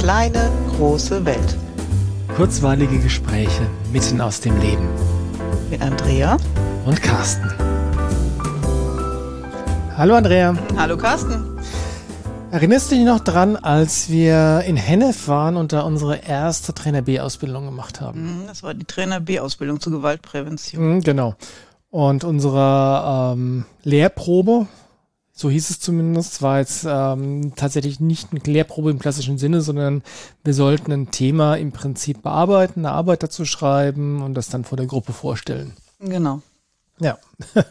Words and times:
kleine, 0.00 0.50
große 0.78 1.26
Welt. 1.26 1.56
Kurzweilige 2.34 2.98
Gespräche 3.00 3.68
mitten 3.92 4.22
aus 4.22 4.40
dem 4.40 4.58
Leben. 4.58 4.88
Mit 5.68 5.82
Andrea 5.82 6.38
und 6.86 7.02
Carsten. 7.02 7.52
Hallo 9.98 10.14
Andrea. 10.14 10.56
Hallo 10.78 10.96
Carsten. 10.96 11.44
Erinnerst 12.50 12.90
du 12.90 12.94
dich 12.94 13.04
noch 13.04 13.20
dran, 13.20 13.56
als 13.56 14.08
wir 14.08 14.62
in 14.66 14.76
Hennef 14.76 15.28
waren 15.28 15.58
und 15.58 15.74
da 15.74 15.82
unsere 15.82 16.16
erste 16.16 16.72
Trainer 16.72 17.02
B-Ausbildung 17.02 17.66
gemacht 17.66 18.00
haben? 18.00 18.22
Mhm, 18.22 18.46
das 18.46 18.62
war 18.62 18.72
die 18.72 18.86
Trainer 18.86 19.20
B-Ausbildung 19.20 19.80
zur 19.80 19.92
Gewaltprävention. 19.92 20.94
Mhm, 20.94 21.00
genau. 21.02 21.34
Und 21.90 22.24
unsere 22.24 23.34
ähm, 23.34 23.66
Lehrprobe, 23.82 24.66
so 25.32 25.48
hieß 25.48 25.70
es 25.70 25.80
zumindest, 25.80 26.42
war 26.42 26.58
jetzt 26.58 26.84
ähm, 26.88 27.52
tatsächlich 27.56 28.00
nicht 28.00 28.28
eine 28.32 28.40
Lehrprobe 28.44 28.90
im 28.90 28.98
klassischen 28.98 29.38
Sinne, 29.38 29.60
sondern 29.62 30.02
wir 30.44 30.54
sollten 30.54 30.92
ein 30.92 31.10
Thema 31.10 31.54
im 31.54 31.72
Prinzip 31.72 32.22
bearbeiten, 32.22 32.80
eine 32.80 32.94
Arbeit 32.94 33.22
dazu 33.22 33.44
schreiben 33.44 34.22
und 34.22 34.34
das 34.34 34.48
dann 34.48 34.64
vor 34.64 34.76
der 34.76 34.86
Gruppe 34.86 35.12
vorstellen. 35.12 35.72
Genau. 36.00 36.42
Ja. 37.00 37.18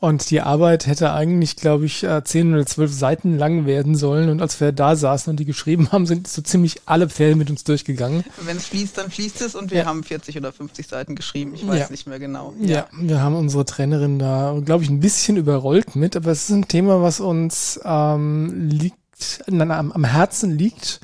Und 0.00 0.28
die 0.28 0.42
Arbeit 0.42 0.86
hätte 0.86 1.14
eigentlich, 1.14 1.56
glaube 1.56 1.86
ich, 1.86 2.04
äh, 2.04 2.22
zehn 2.24 2.52
oder 2.52 2.66
zwölf 2.66 2.92
Seiten 2.92 3.38
lang 3.38 3.64
werden 3.64 3.94
sollen. 3.94 4.28
Und 4.28 4.42
als 4.42 4.60
wir 4.60 4.70
da 4.70 4.96
saßen 4.96 5.30
und 5.30 5.40
die 5.40 5.46
geschrieben 5.46 5.92
haben, 5.92 6.04
sind 6.04 6.28
so 6.28 6.42
ziemlich 6.42 6.82
alle 6.84 7.08
Pferde 7.08 7.36
mit 7.36 7.48
uns 7.48 7.64
durchgegangen. 7.64 8.22
Wenn 8.42 8.58
es 8.58 8.66
fließt, 8.66 8.98
dann 8.98 9.10
fließt 9.10 9.40
es 9.40 9.54
und 9.54 9.70
wir 9.70 9.78
ja. 9.78 9.84
haben 9.86 10.04
40 10.04 10.36
oder 10.36 10.52
50 10.52 10.88
Seiten 10.88 11.14
geschrieben. 11.14 11.54
Ich 11.54 11.66
weiß 11.66 11.78
ja. 11.78 11.90
nicht 11.90 12.06
mehr 12.06 12.18
genau. 12.18 12.52
Ja. 12.60 12.68
ja. 12.68 12.86
wir 12.92 13.22
haben 13.22 13.34
unsere 13.34 13.64
Trainerin 13.64 14.18
da, 14.18 14.60
glaube 14.62 14.84
ich, 14.84 14.90
ein 14.90 15.00
bisschen 15.00 15.38
überrollt 15.38 15.96
mit. 15.96 16.16
Aber 16.16 16.30
es 16.32 16.50
ist 16.50 16.54
ein 16.54 16.68
Thema, 16.68 17.00
was 17.00 17.20
uns 17.20 17.80
ähm, 17.82 18.68
liegt, 18.68 19.42
am, 19.46 19.70
am 19.70 20.04
Herzen 20.04 20.50
liegt 20.50 21.00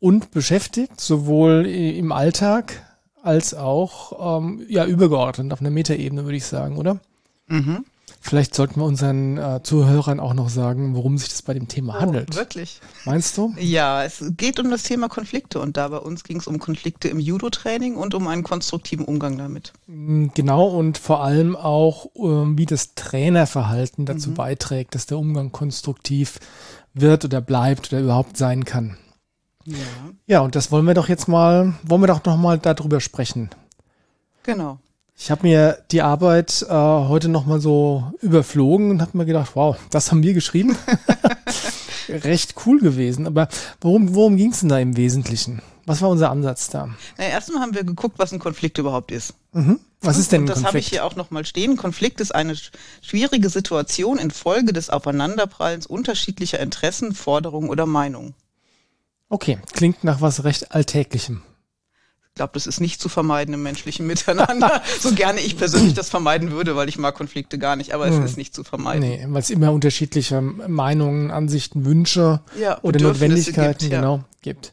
und 0.00 0.32
beschäftigt, 0.32 1.00
sowohl 1.00 1.66
im 1.66 2.10
Alltag 2.10 2.82
als 3.22 3.54
auch 3.54 4.38
ähm, 4.40 4.64
ja 4.68 4.86
übergeordnet 4.86 5.52
auf 5.52 5.60
einer 5.60 5.70
Metaebene, 5.70 6.24
würde 6.24 6.36
ich 6.36 6.46
sagen, 6.46 6.78
oder? 6.78 6.98
Mhm. 7.50 7.84
Vielleicht 8.22 8.54
sollten 8.54 8.80
wir 8.80 8.84
unseren 8.84 9.38
äh, 9.38 9.62
Zuhörern 9.62 10.20
auch 10.20 10.34
noch 10.34 10.50
sagen, 10.50 10.94
worum 10.94 11.16
sich 11.16 11.30
das 11.30 11.40
bei 11.40 11.54
dem 11.54 11.68
Thema 11.68 11.96
oh, 11.96 12.00
handelt. 12.00 12.36
Wirklich? 12.36 12.80
Meinst 13.06 13.36
du? 13.38 13.54
Ja, 13.58 14.04
es 14.04 14.22
geht 14.36 14.60
um 14.60 14.70
das 14.70 14.82
Thema 14.82 15.08
Konflikte 15.08 15.58
und 15.58 15.78
da 15.78 15.88
bei 15.88 15.96
uns 15.96 16.22
ging 16.22 16.38
es 16.38 16.46
um 16.46 16.58
Konflikte 16.58 17.08
im 17.08 17.18
Judo-Training 17.18 17.96
und 17.96 18.14
um 18.14 18.28
einen 18.28 18.42
konstruktiven 18.42 19.06
Umgang 19.06 19.38
damit. 19.38 19.72
Mm, 19.86 20.28
genau 20.34 20.66
und 20.68 20.98
vor 20.98 21.22
allem 21.24 21.56
auch, 21.56 22.06
äh, 22.14 22.58
wie 22.58 22.66
das 22.66 22.94
Trainerverhalten 22.94 24.04
dazu 24.04 24.30
mhm. 24.30 24.34
beiträgt, 24.34 24.94
dass 24.94 25.06
der 25.06 25.18
Umgang 25.18 25.50
konstruktiv 25.50 26.40
wird 26.92 27.24
oder 27.24 27.40
bleibt 27.40 27.90
oder 27.90 28.02
überhaupt 28.02 28.36
sein 28.36 28.66
kann. 28.66 28.98
Ja. 29.64 29.76
Ja, 30.26 30.40
und 30.40 30.56
das 30.56 30.70
wollen 30.70 30.84
wir 30.86 30.94
doch 30.94 31.08
jetzt 31.08 31.26
mal, 31.26 31.74
wollen 31.84 32.02
wir 32.02 32.06
doch 32.06 32.24
noch 32.24 32.36
mal 32.36 32.58
darüber 32.58 33.00
sprechen. 33.00 33.48
Genau. 34.42 34.78
Ich 35.22 35.30
habe 35.30 35.46
mir 35.46 35.82
die 35.90 36.00
Arbeit 36.00 36.64
äh, 36.66 36.72
heute 36.72 37.28
nochmal 37.28 37.60
so 37.60 38.10
überflogen 38.22 38.90
und 38.90 39.02
habe 39.02 39.18
mir 39.18 39.26
gedacht, 39.26 39.50
wow, 39.52 39.76
das 39.90 40.10
haben 40.10 40.22
wir 40.22 40.32
geschrieben. 40.32 40.78
Recht 42.08 42.54
cool 42.64 42.80
gewesen. 42.80 43.26
Aber 43.26 43.48
worum, 43.82 44.14
worum 44.14 44.38
ging 44.38 44.52
es 44.52 44.60
denn 44.60 44.70
da 44.70 44.78
im 44.78 44.96
Wesentlichen? 44.96 45.60
Was 45.84 46.00
war 46.00 46.08
unser 46.08 46.30
Ansatz 46.30 46.70
da? 46.70 46.88
Na, 47.18 47.24
erstmal 47.24 47.60
haben 47.60 47.74
wir 47.74 47.84
geguckt, 47.84 48.18
was 48.18 48.32
ein 48.32 48.38
Konflikt 48.38 48.78
überhaupt 48.78 49.12
ist. 49.12 49.34
Mhm. 49.52 49.78
Was 50.00 50.16
ist 50.16 50.32
denn 50.32 50.44
ein 50.44 50.48
und 50.48 50.56
das 50.56 50.64
habe 50.64 50.78
ich 50.78 50.88
hier 50.88 51.04
auch 51.04 51.16
nochmal 51.16 51.44
stehen. 51.44 51.76
Konflikt 51.76 52.22
ist 52.22 52.34
eine 52.34 52.56
schwierige 53.02 53.50
Situation 53.50 54.16
infolge 54.16 54.72
des 54.72 54.88
Aufeinanderprallens 54.88 55.86
unterschiedlicher 55.86 56.60
Interessen, 56.60 57.14
Forderungen 57.14 57.68
oder 57.68 57.84
Meinungen. 57.84 58.32
Okay, 59.28 59.58
klingt 59.74 60.02
nach 60.02 60.22
was 60.22 60.44
recht 60.44 60.72
Alltäglichem. 60.72 61.42
Ich 62.32 62.36
glaube, 62.36 62.52
das 62.54 62.66
ist 62.66 62.80
nicht 62.80 63.00
zu 63.00 63.08
vermeiden 63.08 63.52
im 63.54 63.62
menschlichen 63.62 64.06
Miteinander. 64.06 64.82
so 65.00 65.12
gerne 65.12 65.40
ich 65.40 65.58
persönlich 65.58 65.94
das 65.94 66.08
vermeiden 66.08 66.52
würde, 66.52 66.76
weil 66.76 66.88
ich 66.88 66.98
mag 66.98 67.14
Konflikte 67.14 67.58
gar 67.58 67.76
nicht, 67.76 67.92
aber 67.92 68.06
hm. 68.06 68.22
es 68.22 68.30
ist 68.30 68.36
nicht 68.36 68.54
zu 68.54 68.64
vermeiden. 68.64 69.00
Nee, 69.00 69.26
weil 69.28 69.42
es 69.42 69.50
immer 69.50 69.72
unterschiedliche 69.72 70.40
Meinungen, 70.40 71.30
Ansichten, 71.30 71.84
Wünsche 71.84 72.40
ja, 72.58 72.78
oder 72.82 73.00
Notwendigkeiten 73.00 73.78
gibt, 73.78 73.92
ja. 73.92 74.00
genau 74.00 74.24
gibt. 74.42 74.72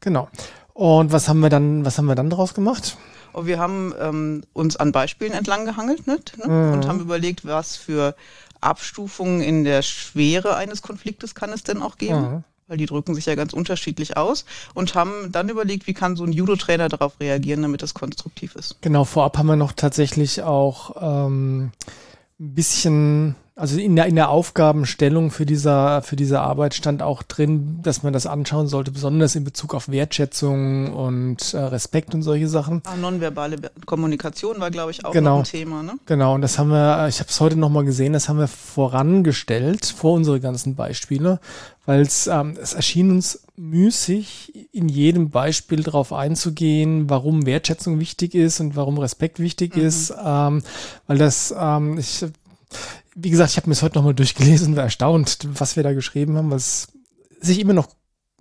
Genau. 0.00 0.28
Und 0.74 1.12
was 1.12 1.28
haben 1.28 1.40
wir 1.40 1.48
dann, 1.48 1.84
was 1.84 1.98
haben 1.98 2.06
wir 2.06 2.14
dann 2.14 2.30
daraus 2.30 2.54
gemacht? 2.54 2.96
Und 3.32 3.46
wir 3.46 3.58
haben 3.58 3.94
ähm, 4.00 4.44
uns 4.52 4.76
an 4.76 4.92
Beispielen 4.92 5.32
entlang 5.32 5.64
gehangelt? 5.64 6.06
Ne? 6.06 6.18
Mhm. 6.44 6.72
und 6.72 6.88
haben 6.88 7.00
überlegt, 7.00 7.44
was 7.44 7.76
für 7.76 8.14
Abstufungen 8.60 9.40
in 9.40 9.64
der 9.64 9.82
Schwere 9.82 10.56
eines 10.56 10.82
Konfliktes 10.82 11.34
kann 11.34 11.50
es 11.50 11.62
denn 11.62 11.82
auch 11.82 11.96
geben. 11.96 12.20
Mhm 12.20 12.44
weil 12.68 12.76
die 12.76 12.86
drücken 12.86 13.14
sich 13.14 13.26
ja 13.26 13.34
ganz 13.34 13.52
unterschiedlich 13.52 14.16
aus 14.16 14.44
und 14.74 14.94
haben 14.94 15.32
dann 15.32 15.48
überlegt, 15.48 15.86
wie 15.86 15.94
kann 15.94 16.16
so 16.16 16.24
ein 16.24 16.32
Judo-Trainer 16.32 16.88
darauf 16.88 17.18
reagieren, 17.18 17.62
damit 17.62 17.82
das 17.82 17.94
konstruktiv 17.94 18.54
ist. 18.54 18.76
Genau, 18.82 19.04
vorab 19.04 19.36
haben 19.38 19.46
wir 19.46 19.56
noch 19.56 19.72
tatsächlich 19.72 20.42
auch 20.42 20.96
ähm, 21.00 21.72
ein 22.38 22.54
bisschen 22.54 23.34
also 23.58 23.78
in 23.80 23.96
der, 23.96 24.06
in 24.06 24.14
der 24.14 24.28
Aufgabenstellung 24.28 25.32
für 25.32 25.44
dieser, 25.44 26.00
für 26.02 26.14
diese 26.14 26.40
Arbeit 26.40 26.74
stand 26.74 27.02
auch 27.02 27.24
drin, 27.24 27.80
dass 27.82 28.04
man 28.04 28.12
das 28.12 28.26
anschauen 28.26 28.68
sollte, 28.68 28.92
besonders 28.92 29.34
in 29.34 29.42
Bezug 29.42 29.74
auf 29.74 29.88
Wertschätzung 29.88 30.94
und 30.94 31.54
äh, 31.54 31.58
Respekt 31.58 32.14
und 32.14 32.22
solche 32.22 32.46
Sachen. 32.46 32.82
Ah, 32.86 32.96
nonverbale 32.96 33.56
Kommunikation 33.84 34.60
war, 34.60 34.70
glaube 34.70 34.92
ich, 34.92 35.04
auch 35.04 35.10
genau, 35.10 35.38
ein 35.38 35.44
Thema. 35.44 35.82
Ne? 35.82 35.94
Genau, 36.06 36.36
und 36.36 36.42
das 36.42 36.56
haben 36.58 36.70
wir, 36.70 37.08
ich 37.08 37.18
habe 37.18 37.30
es 37.30 37.40
heute 37.40 37.56
nochmal 37.56 37.84
gesehen, 37.84 38.12
das 38.12 38.28
haben 38.28 38.38
wir 38.38 38.46
vorangestellt 38.46 39.86
vor 39.86 40.12
unsere 40.12 40.38
ganzen 40.38 40.76
Beispiele, 40.76 41.40
weil 41.84 42.02
es 42.02 42.28
ähm, 42.28 42.56
es 42.62 42.74
erschien 42.74 43.10
uns 43.10 43.42
müßig, 43.56 44.68
in 44.72 44.88
jedem 44.88 45.30
Beispiel 45.30 45.82
darauf 45.82 46.12
einzugehen, 46.12 47.10
warum 47.10 47.44
Wertschätzung 47.44 47.98
wichtig 47.98 48.36
ist 48.36 48.60
und 48.60 48.76
warum 48.76 48.98
Respekt 48.98 49.40
wichtig 49.40 49.74
mhm. 49.74 49.82
ist, 49.82 50.14
ähm, 50.24 50.62
weil 51.08 51.18
das, 51.18 51.52
ähm, 51.58 51.98
ich 51.98 52.24
wie 53.20 53.30
gesagt, 53.30 53.50
ich 53.50 53.56
habe 53.56 53.68
mir 53.68 53.72
es 53.72 53.82
heute 53.82 53.98
nochmal 53.98 54.14
durchgelesen 54.14 54.68
und 54.68 54.76
war 54.76 54.84
erstaunt, 54.84 55.38
was 55.52 55.76
wir 55.76 55.82
da 55.82 55.92
geschrieben 55.92 56.36
haben, 56.36 56.50
was 56.50 56.88
sich 57.40 57.58
immer 57.58 57.72
noch 57.72 57.88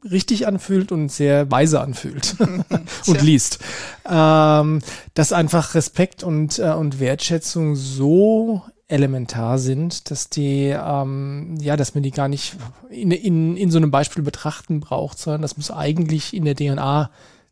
richtig 0.03 0.45
anfühlt 0.45 0.91
und 0.91 1.11
sehr 1.11 1.49
weise 1.49 1.81
anfühlt 1.81 2.35
und 3.07 3.21
liest. 3.21 3.59
Ähm, 4.07 4.79
dass 5.15 5.33
einfach 5.33 5.73
Respekt 5.73 6.23
und, 6.23 6.59
äh, 6.59 6.71
und 6.71 6.99
Wertschätzung 6.99 7.75
so 7.75 8.61
elementar 8.87 9.57
sind, 9.57 10.11
dass 10.11 10.29
die, 10.29 10.67
ähm, 10.69 11.57
ja, 11.59 11.75
dass 11.75 11.95
man 11.95 12.03
die 12.03 12.11
gar 12.11 12.27
nicht 12.27 12.55
in, 12.89 13.11
in, 13.11 13.57
in 13.57 13.71
so 13.71 13.77
einem 13.77 13.91
Beispiel 13.91 14.23
betrachten 14.23 14.79
braucht, 14.79 15.17
sondern 15.17 15.41
das 15.41 15.57
muss 15.57 15.71
eigentlich 15.71 16.33
in 16.33 16.45
der 16.45 16.55
DNA 16.55 17.09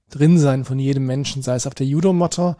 drin 0.09 0.37
sein 0.37 0.65
von 0.65 0.79
jedem 0.79 1.05
Menschen, 1.05 1.41
sei 1.41 1.55
es 1.55 1.67
auf 1.67 1.75
der 1.75 1.87
Judo-Matte, 1.87 2.55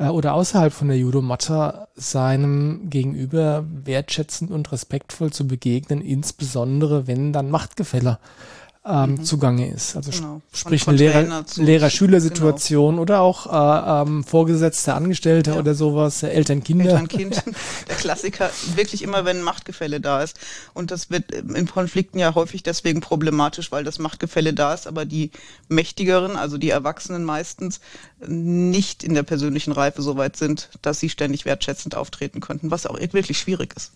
äh, 0.00 0.08
oder 0.08 0.34
außerhalb 0.34 0.72
von 0.72 0.88
der 0.88 0.98
Judomatte 0.98 1.86
seinem 1.94 2.88
Gegenüber 2.90 3.64
wertschätzend 3.68 4.50
und 4.50 4.72
respektvoll 4.72 5.32
zu 5.32 5.46
begegnen, 5.46 6.00
insbesondere 6.00 7.06
wenn 7.06 7.32
dann 7.32 7.50
Machtgefälle 7.50 8.18
ähm, 8.84 9.10
mhm. 9.10 9.24
zugange 9.24 9.70
ist. 9.70 9.94
Also 9.94 10.10
genau. 10.10 10.40
sprich 10.54 10.88
eine 10.88 11.44
Lehrer-Schüler-Situation 11.56 12.94
genau. 12.94 13.02
oder 13.02 13.20
auch 13.20 13.46
äh, 13.46 14.02
ähm, 14.02 14.24
Vorgesetzte, 14.24 14.94
Angestellte 14.94 15.50
ja. 15.50 15.58
oder 15.58 15.74
sowas, 15.74 16.22
Eltern-Kinder. 16.22 16.86
Eltern-Kind, 16.86 17.42
der 17.88 17.96
Klassiker, 17.96 18.50
wirklich 18.74 19.02
immer, 19.02 19.26
wenn 19.26 19.38
ein 19.38 19.42
Machtgefälle 19.42 20.00
da 20.00 20.22
ist. 20.22 20.38
Und 20.72 20.90
das 20.90 21.10
wird 21.10 21.30
in 21.30 21.66
Konflikten 21.66 22.18
ja 22.18 22.34
häufig 22.34 22.62
deswegen 22.62 23.02
problematisch, 23.02 23.70
weil 23.70 23.84
das 23.84 23.98
Machtgefälle 23.98 24.54
da 24.54 24.72
ist, 24.72 24.86
aber 24.86 25.04
die 25.04 25.30
Mächtigeren, 25.68 26.36
also 26.36 26.56
die 26.56 26.70
Erwachsenen 26.70 27.24
meistens, 27.24 27.80
nicht 28.26 29.04
in 29.04 29.12
der 29.14 29.24
persönlichen 29.24 29.72
Reife 29.72 30.00
so 30.00 30.16
weit 30.16 30.36
sind, 30.36 30.70
dass 30.80 31.00
sie 31.00 31.10
ständig 31.10 31.44
wertschätzend 31.44 31.96
auftreten 31.96 32.40
könnten, 32.40 32.70
was 32.70 32.86
auch 32.86 32.98
wirklich 32.98 33.38
schwierig 33.38 33.74
ist. 33.76 33.92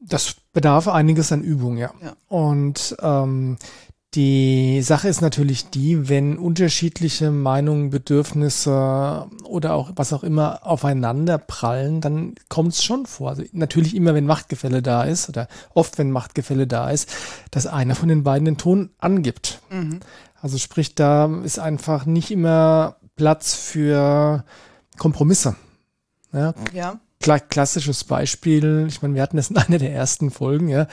Das 0.00 0.36
bedarf 0.52 0.86
einiges 0.86 1.32
an 1.32 1.42
Übung, 1.42 1.76
ja. 1.76 1.92
ja. 2.00 2.14
Und 2.28 2.96
ähm, 3.02 3.58
die 4.14 4.80
Sache 4.80 5.08
ist 5.08 5.20
natürlich 5.20 5.68
die, 5.68 6.08
wenn 6.08 6.38
unterschiedliche 6.38 7.30
Meinungen, 7.30 7.90
Bedürfnisse 7.90 9.26
oder 9.44 9.74
auch 9.74 9.90
was 9.96 10.14
auch 10.14 10.24
immer 10.24 10.66
aufeinander 10.66 11.36
prallen, 11.36 12.00
dann 12.00 12.34
kommt 12.48 12.72
es 12.72 12.82
schon 12.82 13.04
vor. 13.04 13.30
Also 13.30 13.42
natürlich 13.52 13.94
immer, 13.94 14.14
wenn 14.14 14.24
Machtgefälle 14.24 14.80
da 14.80 15.02
ist 15.02 15.28
oder 15.28 15.46
oft, 15.74 15.98
wenn 15.98 16.10
Machtgefälle 16.10 16.66
da 16.66 16.90
ist, 16.90 17.10
dass 17.50 17.66
einer 17.66 17.94
von 17.94 18.08
den 18.08 18.22
beiden 18.22 18.46
den 18.46 18.56
Ton 18.56 18.90
angibt. 18.98 19.60
Mhm. 19.68 20.00
Also 20.40 20.56
sprich, 20.56 20.94
da 20.94 21.26
ist 21.44 21.58
einfach 21.58 22.06
nicht 22.06 22.30
immer 22.30 22.96
Platz 23.16 23.54
für 23.54 24.44
Kompromisse. 24.96 25.56
Ja. 26.32 26.54
ja. 26.72 26.98
Klassisches 27.20 28.04
Beispiel, 28.04 28.86
ich 28.88 29.02
meine, 29.02 29.14
wir 29.14 29.22
hatten 29.22 29.36
das 29.36 29.50
in 29.50 29.58
einer 29.58 29.78
der 29.78 29.92
ersten 29.92 30.30
Folgen, 30.30 30.68
ja 30.68 30.86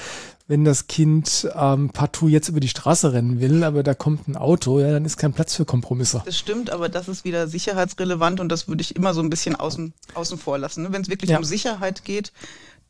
wenn 0.48 0.64
das 0.64 0.88
Kind 0.88 1.50
ähm, 1.56 1.90
partout 1.90 2.28
jetzt 2.28 2.50
über 2.50 2.60
die 2.60 2.68
Straße 2.68 3.14
rennen 3.14 3.40
will, 3.40 3.64
aber 3.64 3.82
da 3.82 3.96
kommt 3.96 4.28
ein 4.28 4.38
Auto, 4.38 4.80
ja, 4.80 4.92
dann 4.92 5.06
ist 5.06 5.18
kein 5.18 5.34
Platz 5.34 5.56
für 5.56 5.66
Kompromisse. 5.66 6.22
Das 6.26 6.38
stimmt, 6.38 6.70
aber 6.70 6.88
das 6.88 7.08
ist 7.08 7.26
wieder 7.26 7.48
sicherheitsrelevant 7.48 8.40
und 8.40 8.50
das 8.50 8.68
würde 8.68 8.82
ich 8.82 8.96
immer 8.96 9.14
so 9.14 9.22
ein 9.22 9.30
bisschen 9.30 9.56
außen, 9.56 9.94
außen 10.14 10.38
vor 10.38 10.58
lassen. 10.58 10.84
Ne? 10.84 10.92
Wenn 10.92 11.02
es 11.02 11.10
wirklich 11.10 11.32
ja. 11.32 11.38
um 11.38 11.44
Sicherheit 11.44 12.06
geht, 12.06 12.32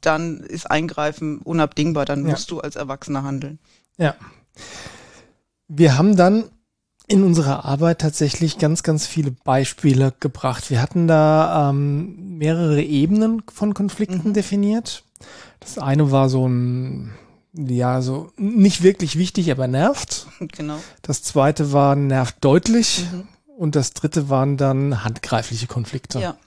dann 0.01 0.41
ist 0.41 0.69
Eingreifen 0.69 1.39
unabdingbar, 1.39 2.05
dann 2.05 2.23
musst 2.23 2.51
ja. 2.51 2.55
du 2.55 2.61
als 2.61 2.75
Erwachsener 2.75 3.23
handeln. 3.23 3.59
Ja. 3.97 4.15
Wir 5.67 5.97
haben 5.97 6.17
dann 6.17 6.45
in 7.07 7.23
unserer 7.23 7.65
Arbeit 7.65 8.01
tatsächlich 8.01 8.57
ganz, 8.57 8.83
ganz 8.83 9.07
viele 9.07 9.31
Beispiele 9.31 10.13
gebracht. 10.19 10.69
Wir 10.69 10.81
hatten 10.81 11.07
da 11.07 11.69
ähm, 11.69 12.37
mehrere 12.37 12.81
Ebenen 12.81 13.43
von 13.51 13.73
Konflikten 13.73 14.29
mhm. 14.29 14.33
definiert. 14.33 15.03
Das 15.59 15.77
eine 15.77 16.11
war 16.11 16.29
so 16.29 16.47
ein, 16.47 17.13
ja, 17.57 18.01
so 18.01 18.31
nicht 18.37 18.83
wirklich 18.83 19.17
wichtig, 19.17 19.51
aber 19.51 19.67
nervt. 19.67 20.27
Genau. 20.39 20.77
Das 21.01 21.23
zweite 21.23 21.71
war 21.71 21.95
nervt 21.95 22.37
deutlich. 22.41 23.05
Mhm. 23.11 23.27
Und 23.57 23.75
das 23.75 23.93
dritte 23.93 24.29
waren 24.29 24.57
dann 24.57 25.03
handgreifliche 25.03 25.67
Konflikte. 25.67 26.19
Ja. 26.19 26.37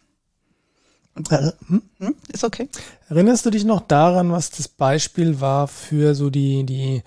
Äh, 1.30 1.52
hm? 1.68 1.82
Hm? 1.98 2.14
Ist 2.30 2.44
okay. 2.44 2.68
Erinnerst 3.08 3.46
du 3.46 3.50
dich 3.50 3.64
noch 3.64 3.80
daran, 3.80 4.30
was 4.30 4.50
das 4.50 4.68
Beispiel 4.68 5.40
war 5.40 5.68
für 5.68 6.14
so 6.14 6.30
die, 6.30 6.64
die 6.64 7.02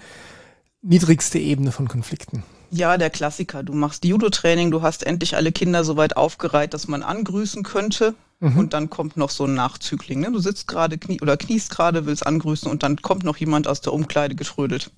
niedrigste 0.82 1.38
Ebene 1.40 1.72
von 1.72 1.88
Konflikten? 1.88 2.44
Ja, 2.72 2.98
der 2.98 3.10
Klassiker. 3.10 3.64
Du 3.64 3.74
machst 3.74 4.06
Judo-Training, 4.06 4.72
du 4.72 4.82
hast 4.82 5.06
endlich 5.06 5.36
alle 5.36 5.52
Kinder 5.52 5.84
so 5.84 5.98
weit 5.98 6.16
aufgereiht, 6.16 6.74
dass 6.74 6.88
man 6.88 7.04
angrüßen 7.04 7.64
könnte. 7.64 8.16
Mhm. 8.40 8.58
Und 8.58 8.74
dann 8.74 8.90
kommt 8.90 9.18
noch 9.18 9.30
so 9.30 9.46
ein 9.46 9.54
Nachzügling. 9.54 10.22
Ne? 10.22 10.32
Du 10.32 10.40
sitzt 10.40 10.68
gerade 10.68 10.98
knie 10.98 11.22
oder 11.22 11.38
kniest 11.38 11.70
gerade, 11.70 12.06
willst 12.06 12.26
angrüßen 12.26 12.72
und 12.72 12.82
dann 12.82 13.02
kommt 13.02 13.24
noch 13.24 13.38
jemand 13.38 13.68
aus 13.68 13.82
der 13.82 13.94
Umkleide 13.94 14.36
getrödelt. 14.36 14.90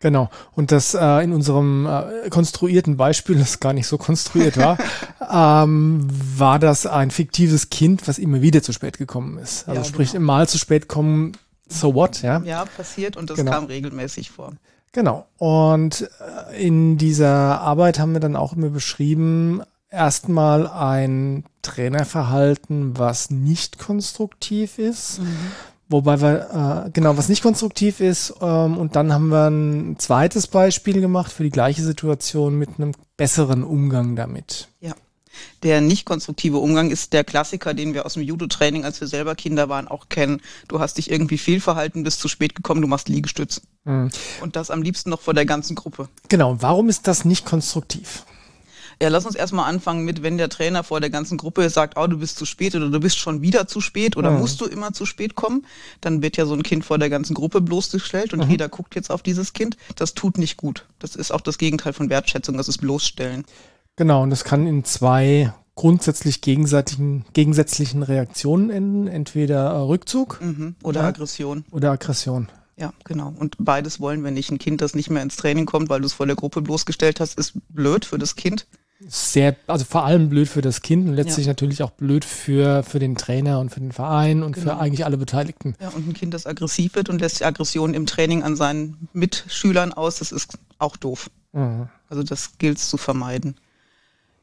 Genau. 0.00 0.30
Und 0.52 0.72
das 0.72 0.94
äh, 0.94 1.22
in 1.22 1.32
unserem 1.32 1.86
äh, 1.86 2.30
konstruierten 2.30 2.96
Beispiel, 2.96 3.36
das 3.36 3.60
gar 3.60 3.74
nicht 3.74 3.86
so 3.86 3.96
konstruiert 3.98 4.56
war, 4.56 4.78
ähm, 5.64 6.06
war 6.36 6.58
das 6.58 6.86
ein 6.86 7.10
fiktives 7.10 7.70
Kind, 7.70 8.08
was 8.08 8.18
immer 8.18 8.40
wieder 8.42 8.62
zu 8.62 8.72
spät 8.72 8.98
gekommen 8.98 9.38
ist. 9.38 9.68
Also 9.68 9.82
ja, 9.82 9.84
sprich, 9.84 10.12
genau. 10.12 10.24
mal 10.24 10.48
zu 10.48 10.58
spät 10.58 10.88
kommen, 10.88 11.36
so 11.68 11.94
what, 11.94 12.22
ja? 12.22 12.42
Ja, 12.44 12.64
passiert 12.64 13.16
und 13.16 13.30
das 13.30 13.36
genau. 13.36 13.52
kam 13.52 13.64
regelmäßig 13.66 14.30
vor. 14.30 14.54
Genau. 14.92 15.26
Und 15.38 16.10
äh, 16.50 16.66
in 16.66 16.98
dieser 16.98 17.60
Arbeit 17.60 17.98
haben 17.98 18.12
wir 18.12 18.20
dann 18.20 18.36
auch 18.36 18.52
immer 18.54 18.70
beschrieben, 18.70 19.62
erstmal 19.90 20.66
ein 20.66 21.44
Trainerverhalten, 21.62 22.98
was 22.98 23.30
nicht 23.30 23.78
konstruktiv 23.78 24.78
ist. 24.78 25.20
Mhm. 25.20 25.52
Wobei 25.88 26.20
wir, 26.20 26.86
äh, 26.86 26.90
genau, 26.90 27.16
was 27.16 27.28
nicht 27.28 27.42
konstruktiv 27.42 28.00
ist. 28.00 28.34
Ähm, 28.40 28.78
und 28.78 28.94
dann 28.94 29.12
haben 29.12 29.28
wir 29.28 29.48
ein 29.48 29.96
zweites 29.98 30.46
Beispiel 30.46 31.00
gemacht 31.00 31.32
für 31.32 31.42
die 31.42 31.50
gleiche 31.50 31.82
Situation 31.82 32.56
mit 32.56 32.70
einem 32.78 32.92
besseren 33.16 33.64
Umgang 33.64 34.14
damit. 34.14 34.68
Ja. 34.80 34.94
Der 35.62 35.80
nicht 35.80 36.06
konstruktive 36.06 36.58
Umgang 36.58 36.90
ist 36.90 37.12
der 37.12 37.24
Klassiker, 37.24 37.74
den 37.74 37.94
wir 37.94 38.06
aus 38.06 38.14
dem 38.14 38.22
Judo-Training, 38.22 38.84
als 38.84 39.00
wir 39.00 39.08
selber 39.08 39.34
Kinder 39.34 39.68
waren, 39.68 39.88
auch 39.88 40.08
kennen. 40.08 40.40
Du 40.68 40.80
hast 40.80 40.98
dich 40.98 41.10
irgendwie 41.10 41.38
fehlverhalten, 41.38 42.02
bist 42.02 42.20
zu 42.20 42.28
spät 42.28 42.54
gekommen, 42.54 42.80
du 42.80 42.88
machst 42.88 43.08
Liegestütz. 43.08 43.62
Mhm. 43.84 44.10
Und 44.40 44.56
das 44.56 44.70
am 44.70 44.82
liebsten 44.82 45.10
noch 45.10 45.20
vor 45.20 45.34
der 45.34 45.46
ganzen 45.46 45.76
Gruppe. 45.76 46.08
Genau. 46.28 46.56
Warum 46.60 46.88
ist 46.88 47.06
das 47.06 47.24
nicht 47.24 47.44
konstruktiv? 47.44 48.24
Ja, 49.02 49.08
lass 49.08 49.24
uns 49.24 49.34
erstmal 49.34 49.66
anfangen 49.66 50.04
mit, 50.04 50.22
wenn 50.22 50.36
der 50.36 50.50
Trainer 50.50 50.84
vor 50.84 51.00
der 51.00 51.08
ganzen 51.08 51.38
Gruppe 51.38 51.70
sagt, 51.70 51.96
oh, 51.96 52.06
du 52.06 52.18
bist 52.18 52.36
zu 52.36 52.44
spät 52.44 52.74
oder 52.74 52.90
du 52.90 53.00
bist 53.00 53.18
schon 53.18 53.40
wieder 53.40 53.66
zu 53.66 53.80
spät 53.80 54.14
oder 54.18 54.30
mhm. 54.30 54.40
musst 54.40 54.60
du 54.60 54.66
immer 54.66 54.92
zu 54.92 55.06
spät 55.06 55.34
kommen, 55.34 55.64
dann 56.02 56.20
wird 56.20 56.36
ja 56.36 56.44
so 56.44 56.52
ein 56.52 56.62
Kind 56.62 56.84
vor 56.84 56.98
der 56.98 57.08
ganzen 57.08 57.32
Gruppe 57.32 57.62
bloßgestellt 57.62 58.34
und 58.34 58.44
mhm. 58.44 58.50
jeder 58.50 58.68
guckt 58.68 58.94
jetzt 58.94 59.10
auf 59.10 59.22
dieses 59.22 59.54
Kind. 59.54 59.78
Das 59.96 60.12
tut 60.12 60.36
nicht 60.36 60.58
gut. 60.58 60.84
Das 60.98 61.16
ist 61.16 61.30
auch 61.30 61.40
das 61.40 61.56
Gegenteil 61.56 61.94
von 61.94 62.10
Wertschätzung, 62.10 62.58
das 62.58 62.68
ist 62.68 62.78
bloßstellen. 62.78 63.46
Genau, 64.00 64.22
und 64.22 64.30
das 64.30 64.44
kann 64.44 64.66
in 64.66 64.82
zwei 64.82 65.52
grundsätzlich 65.74 66.40
gegenseitigen, 66.40 67.26
gegensätzlichen 67.34 68.02
Reaktionen 68.02 68.70
enden. 68.70 69.06
Entweder 69.06 69.72
äh, 69.72 69.76
Rückzug 69.76 70.40
mhm. 70.40 70.74
oder 70.82 71.02
ja, 71.02 71.08
Aggression. 71.08 71.66
Oder 71.70 71.90
Aggression. 71.90 72.48
Ja, 72.78 72.94
genau. 73.04 73.34
Und 73.38 73.56
beides 73.58 74.00
wollen 74.00 74.24
wir 74.24 74.30
nicht. 74.30 74.50
Ein 74.50 74.58
Kind, 74.58 74.80
das 74.80 74.94
nicht 74.94 75.10
mehr 75.10 75.22
ins 75.22 75.36
Training 75.36 75.66
kommt, 75.66 75.90
weil 75.90 76.00
du 76.00 76.06
es 76.06 76.14
vor 76.14 76.24
der 76.24 76.34
Gruppe 76.34 76.62
bloßgestellt 76.62 77.20
hast, 77.20 77.38
ist 77.38 77.52
blöd 77.68 78.06
für 78.06 78.16
das 78.16 78.36
Kind. 78.36 78.66
Sehr, 79.06 79.54
also 79.66 79.84
vor 79.84 80.06
allem 80.06 80.30
blöd 80.30 80.48
für 80.48 80.62
das 80.62 80.80
Kind 80.80 81.06
und 81.06 81.14
letztlich 81.14 81.44
ja. 81.44 81.50
natürlich 81.50 81.82
auch 81.82 81.90
blöd 81.90 82.24
für, 82.24 82.82
für 82.82 83.00
den 83.00 83.16
Trainer 83.16 83.60
und 83.60 83.68
für 83.68 83.80
den 83.80 83.92
Verein 83.92 84.42
und 84.42 84.52
genau. 84.52 84.76
für 84.76 84.80
eigentlich 84.80 85.04
alle 85.04 85.18
Beteiligten. 85.18 85.74
Ja, 85.78 85.90
und 85.90 86.08
ein 86.08 86.14
Kind, 86.14 86.32
das 86.32 86.46
aggressiv 86.46 86.94
wird 86.94 87.10
und 87.10 87.20
lässt 87.20 87.40
die 87.40 87.44
Aggression 87.44 87.92
im 87.92 88.06
Training 88.06 88.44
an 88.44 88.56
seinen 88.56 89.10
Mitschülern 89.12 89.92
aus, 89.92 90.20
das 90.20 90.32
ist 90.32 90.58
auch 90.78 90.96
doof. 90.96 91.30
Mhm. 91.52 91.90
Also 92.08 92.22
das 92.22 92.56
gilt 92.56 92.78
es 92.78 92.88
zu 92.88 92.96
vermeiden. 92.96 93.56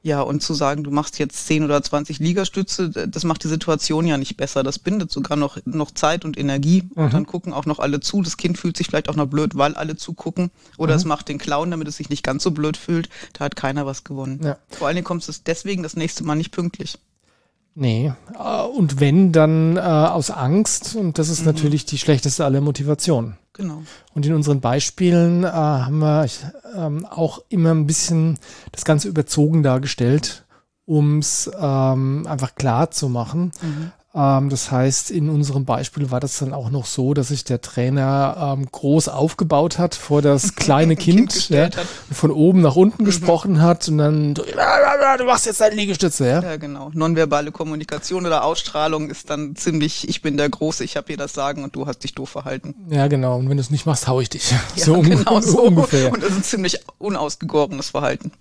Ja, 0.08 0.22
und 0.22 0.42
zu 0.42 0.54
sagen, 0.54 0.86
du 0.86 0.90
machst 0.90 1.20
jetzt 1.20 1.48
10 1.48 1.66
oder 1.66 1.84
20 1.84 2.20
Liegestütze, 2.20 2.92
das 2.92 3.26
macht 3.26 3.44
die 3.44 3.50
Situation 3.50 4.08
ja 4.08 4.18
nicht 4.18 4.38
besser. 4.38 4.64
Das 4.64 4.80
bindet 4.80 5.12
sogar 5.12 5.36
noch, 5.36 5.58
noch 5.66 5.92
Zeit 5.92 6.24
und 6.24 6.38
Energie. 6.38 6.84
Mhm. 6.84 7.04
Und 7.04 7.14
dann 7.14 7.26
gucken 7.26 7.52
auch 7.52 7.66
noch 7.66 7.80
alle 7.80 8.00
zu. 8.00 8.22
Das 8.22 8.38
Kind 8.38 8.58
fühlt 8.58 8.78
sich 8.78 8.88
vielleicht 8.88 9.10
auch 9.10 9.18
noch 9.18 9.26
blöd, 9.26 9.58
weil 9.58 9.76
alle 9.76 9.98
zugucken. 9.98 10.50
Oder 10.78 10.94
mhm. 10.94 11.00
es 11.00 11.04
macht 11.04 11.28
den 11.28 11.40
Clown, 11.40 11.72
damit 11.72 11.90
es 11.90 11.98
sich 11.98 12.10
nicht 12.10 12.24
ganz 12.24 12.42
so 12.42 12.52
blöd 12.52 12.78
fühlt. 12.78 13.10
Da 13.34 13.44
hat 13.44 13.58
keiner 13.58 13.86
was 13.86 14.06
gewonnen. 14.06 14.40
Ja. 14.42 14.56
Vor 14.70 14.88
allen 14.88 14.96
Dingen 14.96 15.04
kommt 15.04 15.28
es 15.28 15.44
deswegen 15.44 15.84
das 15.84 15.98
nächste 15.98 16.24
Mal 16.24 16.36
nicht 16.36 16.52
pünktlich. 16.52 16.98
Nee, 17.76 18.14
äh, 18.40 18.62
und 18.64 19.02
wenn, 19.02 19.34
dann 19.34 19.76
äh, 19.76 19.82
aus 19.82 20.32
Angst. 20.32 20.96
Und 20.96 21.20
das 21.20 21.28
ist 21.28 21.42
mhm. 21.42 21.48
natürlich 21.48 21.86
die 21.86 21.98
schlechteste 21.98 22.46
aller 22.46 22.62
Motivationen. 22.62 23.36
Genau. 23.58 23.82
Und 24.14 24.26
in 24.26 24.34
unseren 24.34 24.62
Beispielen 24.62 25.44
äh, 25.44 25.48
haben 25.48 26.00
wir 26.00 26.28
ähm, 26.76 27.06
auch 27.06 27.44
immer 27.50 27.72
ein 27.72 27.88
bisschen 27.88 28.38
das 28.72 28.86
Ganze 28.86 29.08
überzogen 29.08 29.64
dargestellt, 29.64 30.46
um 30.86 31.20
es 31.20 31.50
ähm, 31.60 32.26
einfach 32.28 32.56
klar 32.56 32.92
zu 32.92 33.10
machen. 33.10 33.52
Mhm. 33.62 33.92
Ähm, 34.16 34.50
das 34.50 34.72
heißt, 34.72 35.12
in 35.12 35.30
unserem 35.30 35.66
Beispiel 35.66 36.10
war 36.12 36.20
das 36.20 36.40
dann 36.40 36.54
auch 36.54 36.70
noch 36.70 36.86
so, 36.86 37.14
dass 37.14 37.28
sich 37.28 37.44
der 37.44 37.62
Trainer 37.62 38.56
ähm, 38.58 38.68
groß 38.72 39.10
aufgebaut 39.10 39.78
hat 39.78 39.96
vor 39.96 40.22
das 40.22 40.56
kleine 40.56 40.96
Kind, 40.96 41.34
kind 41.34 41.50
ja, 41.50 41.70
von 42.12 42.32
oben 42.32 42.62
nach 42.62 42.76
unten 42.76 43.04
mhm. 43.04 43.06
gesprochen 43.06 43.62
hat 43.62 43.88
und 43.90 43.98
dann 43.98 44.34
du, 44.34 44.44
du 44.44 45.24
machst 45.26 45.46
jetzt 45.46 45.62
deine 45.62 45.76
Liegestütze, 45.76 46.28
ja? 46.28 46.42
Ja, 46.42 46.58
genau. 46.58 46.90
Nonverbale 46.94 47.52
Kommunikation 47.52 48.26
oder 48.26 48.44
Ausstrahlung 48.44 49.10
ist 49.10 49.30
dann 49.30 49.56
ziemlich, 49.56 50.08
ich 50.08 50.22
bin 50.22 50.38
der 50.38 50.50
Große, 50.50 50.84
ich 50.84 50.96
habe 50.96 51.08
hier 51.08 51.18
das 51.18 51.34
Sagen 51.34 51.64
und 51.64 51.76
du 51.76 51.86
hast 51.86 52.04
dich 52.04 52.16
doof 52.16 52.30
verhalten. 52.30 52.76
Ja, 52.90 53.08
genau. 53.08 53.38
Und 53.38 53.50
wenn 53.50 53.58
du 53.58 53.62
es 53.62 53.70
nicht 53.70 53.86
machst, 53.86 54.08
hau 54.08 54.22
ich 54.22 54.30
dich. 54.30 54.54
Ja, 54.76 54.86
so, 54.86 55.02
genau 55.02 55.42
so 55.42 55.64
ungefähr. 55.64 56.14
Und 56.14 56.22
das 56.22 56.30
ist 56.30 56.38
ein 56.38 56.44
ziemlich 56.44 56.80
unausgegorenes 57.00 57.90
Verhalten. 57.90 58.32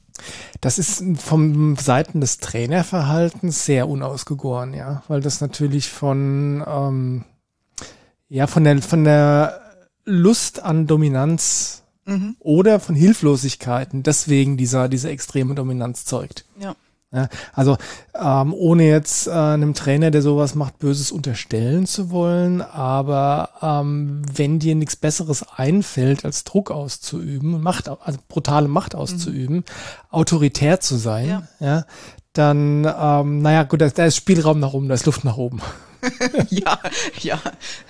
Das 0.61 0.79
ist 0.79 1.03
vom 1.19 1.77
Seiten 1.77 2.21
des 2.21 2.39
Trainerverhaltens 2.39 3.65
sehr 3.65 3.89
unausgegoren, 3.89 4.75
ja, 4.75 5.03
weil 5.09 5.21
das 5.21 5.41
natürlich 5.41 5.89
von 5.89 6.65
ähm, 6.67 7.25
ja 8.29 8.47
von 8.47 8.65
der 8.65 8.83
von 8.83 9.05
der 9.05 9.61
Lust 10.05 10.63
an 10.63 10.87
Dominanz 10.87 11.83
mhm. 12.05 12.37
oder 12.39 12.81
von 12.81 12.95
Hilflosigkeiten 12.95 14.03
deswegen 14.03 14.57
dieser 14.57 14.89
diese 14.89 15.11
extreme 15.11 15.55
Dominanz 15.55 16.05
zeugt. 16.05 16.45
Ja. 16.59 16.75
Ja, 17.17 17.29
also 17.55 17.79
ähm, 18.15 18.53
ohne 18.53 18.87
jetzt 18.87 19.27
äh, 19.27 19.31
einem 19.31 19.73
Trainer, 19.73 20.11
der 20.11 20.21
sowas 20.21 20.55
macht, 20.55 20.79
Böses 20.79 21.11
unterstellen 21.11 21.87
zu 21.87 22.11
wollen, 22.11 22.61
aber 22.61 23.49
ähm, 23.63 24.21
wenn 24.35 24.59
dir 24.59 24.75
nichts 24.75 24.97
Besseres 24.97 25.43
einfällt, 25.57 26.27
als 26.27 26.45
Druck 26.45 26.71
auszuüben, 26.71 27.63
Macht, 27.63 27.89
also 27.89 28.19
brutale 28.29 28.69
Macht 28.69 28.93
mhm. 28.93 28.99
auszuüben, 28.99 29.57
mhm. 29.57 29.65
autoritär 30.11 30.81
zu 30.81 30.97
sein, 30.97 31.27
ja, 31.27 31.43
ja 31.59 31.85
dann, 32.35 32.85
ähm, 32.85 33.41
naja, 33.41 33.63
gut, 33.63 33.81
da, 33.81 33.89
da 33.89 34.05
ist 34.05 34.17
Spielraum 34.17 34.61
nach 34.61 34.75
oben, 34.75 34.89
da 34.89 34.95
ist 34.95 35.07
Luft 35.07 35.25
nach 35.25 35.39
oben. 35.39 35.63
ja, 36.51 36.79
ja, 37.21 37.41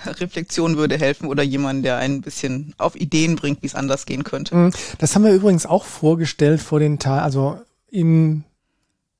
Reflexion 0.05 0.77
würde 0.77 0.97
helfen 0.97 1.27
oder 1.27 1.43
jemand, 1.43 1.83
der 1.83 1.97
ein 1.97 2.21
bisschen 2.21 2.73
auf 2.77 2.95
Ideen 2.95 3.35
bringt, 3.35 3.61
wie 3.61 3.67
es 3.67 3.75
anders 3.75 4.05
gehen 4.05 4.23
könnte. 4.23 4.55
Mhm. 4.55 4.71
Das 4.99 5.15
haben 5.15 5.25
wir 5.25 5.33
übrigens 5.33 5.65
auch 5.65 5.83
vorgestellt 5.83 6.61
vor 6.61 6.79
den 6.79 6.97
Teil, 6.97 7.19
also 7.19 7.59
im 7.89 8.45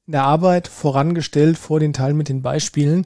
in 0.08 0.14
der 0.14 0.24
Arbeit 0.24 0.68
vorangestellt 0.68 1.58
vor 1.58 1.80
den 1.80 1.94
Teilen 1.94 2.18
mit 2.18 2.30
den 2.30 2.42
Beispielen, 2.42 3.06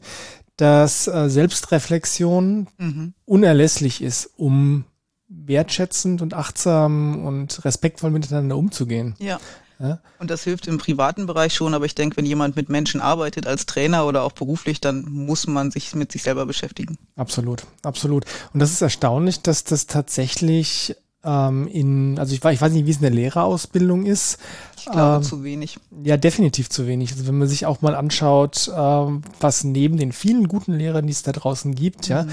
dass 0.55 1.07
äh, 1.07 1.29
Selbstreflexion 1.29 2.67
mhm. 2.77 3.13
unerlässlich 3.25 4.01
ist, 4.01 4.29
um 4.37 4.85
wertschätzend 5.27 6.21
und 6.21 6.33
achtsam 6.33 7.25
und 7.25 7.65
respektvoll 7.65 8.11
miteinander 8.11 8.57
umzugehen. 8.57 9.15
Ja. 9.17 9.39
ja. 9.79 9.99
Und 10.19 10.29
das 10.29 10.43
hilft 10.43 10.67
im 10.67 10.77
privaten 10.77 11.25
Bereich 11.25 11.55
schon, 11.55 11.73
aber 11.73 11.85
ich 11.85 11.95
denke, 11.95 12.17
wenn 12.17 12.25
jemand 12.25 12.55
mit 12.55 12.69
Menschen 12.69 13.01
arbeitet 13.01 13.47
als 13.47 13.65
Trainer 13.65 14.05
oder 14.05 14.21
auch 14.23 14.33
beruflich, 14.33 14.81
dann 14.81 15.05
muss 15.09 15.47
man 15.47 15.71
sich 15.71 15.95
mit 15.95 16.11
sich 16.11 16.21
selber 16.21 16.45
beschäftigen. 16.45 16.97
Absolut, 17.15 17.63
absolut. 17.81 18.25
Und 18.53 18.59
das 18.59 18.71
ist 18.71 18.81
erstaunlich, 18.81 19.41
dass 19.41 19.63
das 19.63 19.87
tatsächlich 19.87 20.95
ähm, 21.23 21.67
in, 21.67 22.17
also 22.17 22.33
ich, 22.33 22.43
ich 22.43 22.61
weiß 22.61 22.71
nicht, 22.73 22.85
wie 22.85 22.91
es 22.91 22.97
in 22.97 23.03
der 23.03 23.11
Lehrerausbildung 23.11 24.05
ist. 24.05 24.39
Ich 24.77 24.85
glaube 24.85 25.17
ähm, 25.17 25.23
zu 25.23 25.43
wenig. 25.43 25.77
Ja, 26.03 26.17
definitiv 26.17 26.69
zu 26.69 26.87
wenig. 26.87 27.11
Also 27.11 27.27
wenn 27.27 27.37
man 27.37 27.47
sich 27.47 27.65
auch 27.65 27.81
mal 27.81 27.95
anschaut, 27.95 28.71
ähm, 28.75 29.21
was 29.39 29.63
neben 29.63 29.97
den 29.97 30.11
vielen 30.11 30.47
guten 30.47 30.73
Lehrern, 30.73 31.05
die 31.05 31.13
es 31.13 31.23
da 31.23 31.31
draußen 31.31 31.75
gibt, 31.75 32.09
mhm. 32.09 32.15
ja, 32.15 32.25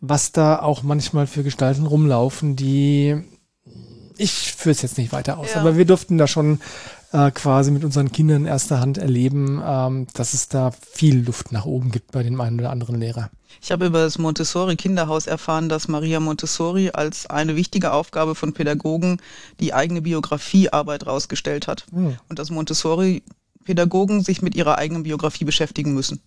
was 0.00 0.32
da 0.32 0.60
auch 0.60 0.82
manchmal 0.82 1.26
für 1.26 1.42
Gestalten 1.42 1.86
rumlaufen, 1.86 2.56
die 2.56 3.22
ich 4.18 4.54
führe 4.54 4.72
es 4.72 4.82
jetzt 4.82 4.96
nicht 4.96 5.12
weiter 5.12 5.38
aus, 5.38 5.54
ja. 5.54 5.60
aber 5.60 5.76
wir 5.76 5.84
durften 5.84 6.16
da 6.16 6.26
schon 6.26 6.60
äh, 7.16 7.30
quasi 7.30 7.70
mit 7.70 7.84
unseren 7.84 8.12
Kindern 8.12 8.42
in 8.42 8.46
erster 8.46 8.80
Hand 8.80 8.98
erleben, 8.98 9.62
ähm, 9.64 10.06
dass 10.12 10.34
es 10.34 10.48
da 10.48 10.70
viel 10.70 11.24
Luft 11.24 11.50
nach 11.50 11.64
oben 11.64 11.90
gibt 11.90 12.12
bei 12.12 12.22
dem 12.22 12.40
einen 12.40 12.60
oder 12.60 12.70
anderen 12.70 13.00
Lehrer. 13.00 13.30
Ich 13.62 13.72
habe 13.72 13.86
über 13.86 14.00
das 14.00 14.18
Montessori 14.18 14.76
Kinderhaus 14.76 15.26
erfahren, 15.26 15.68
dass 15.70 15.88
Maria 15.88 16.20
Montessori 16.20 16.90
als 16.90 17.26
eine 17.26 17.56
wichtige 17.56 17.92
Aufgabe 17.92 18.34
von 18.34 18.52
Pädagogen 18.52 19.16
die 19.60 19.72
eigene 19.72 20.02
Biografiearbeit 20.02 21.06
rausgestellt 21.06 21.66
hat. 21.66 21.86
Mhm. 21.90 22.16
Und 22.28 22.38
dass 22.38 22.50
Montessori 22.50 23.22
Pädagogen 23.64 24.22
sich 24.22 24.42
mit 24.42 24.54
ihrer 24.54 24.76
eigenen 24.76 25.04
Biografie 25.04 25.44
beschäftigen 25.44 25.94
müssen. 25.94 26.20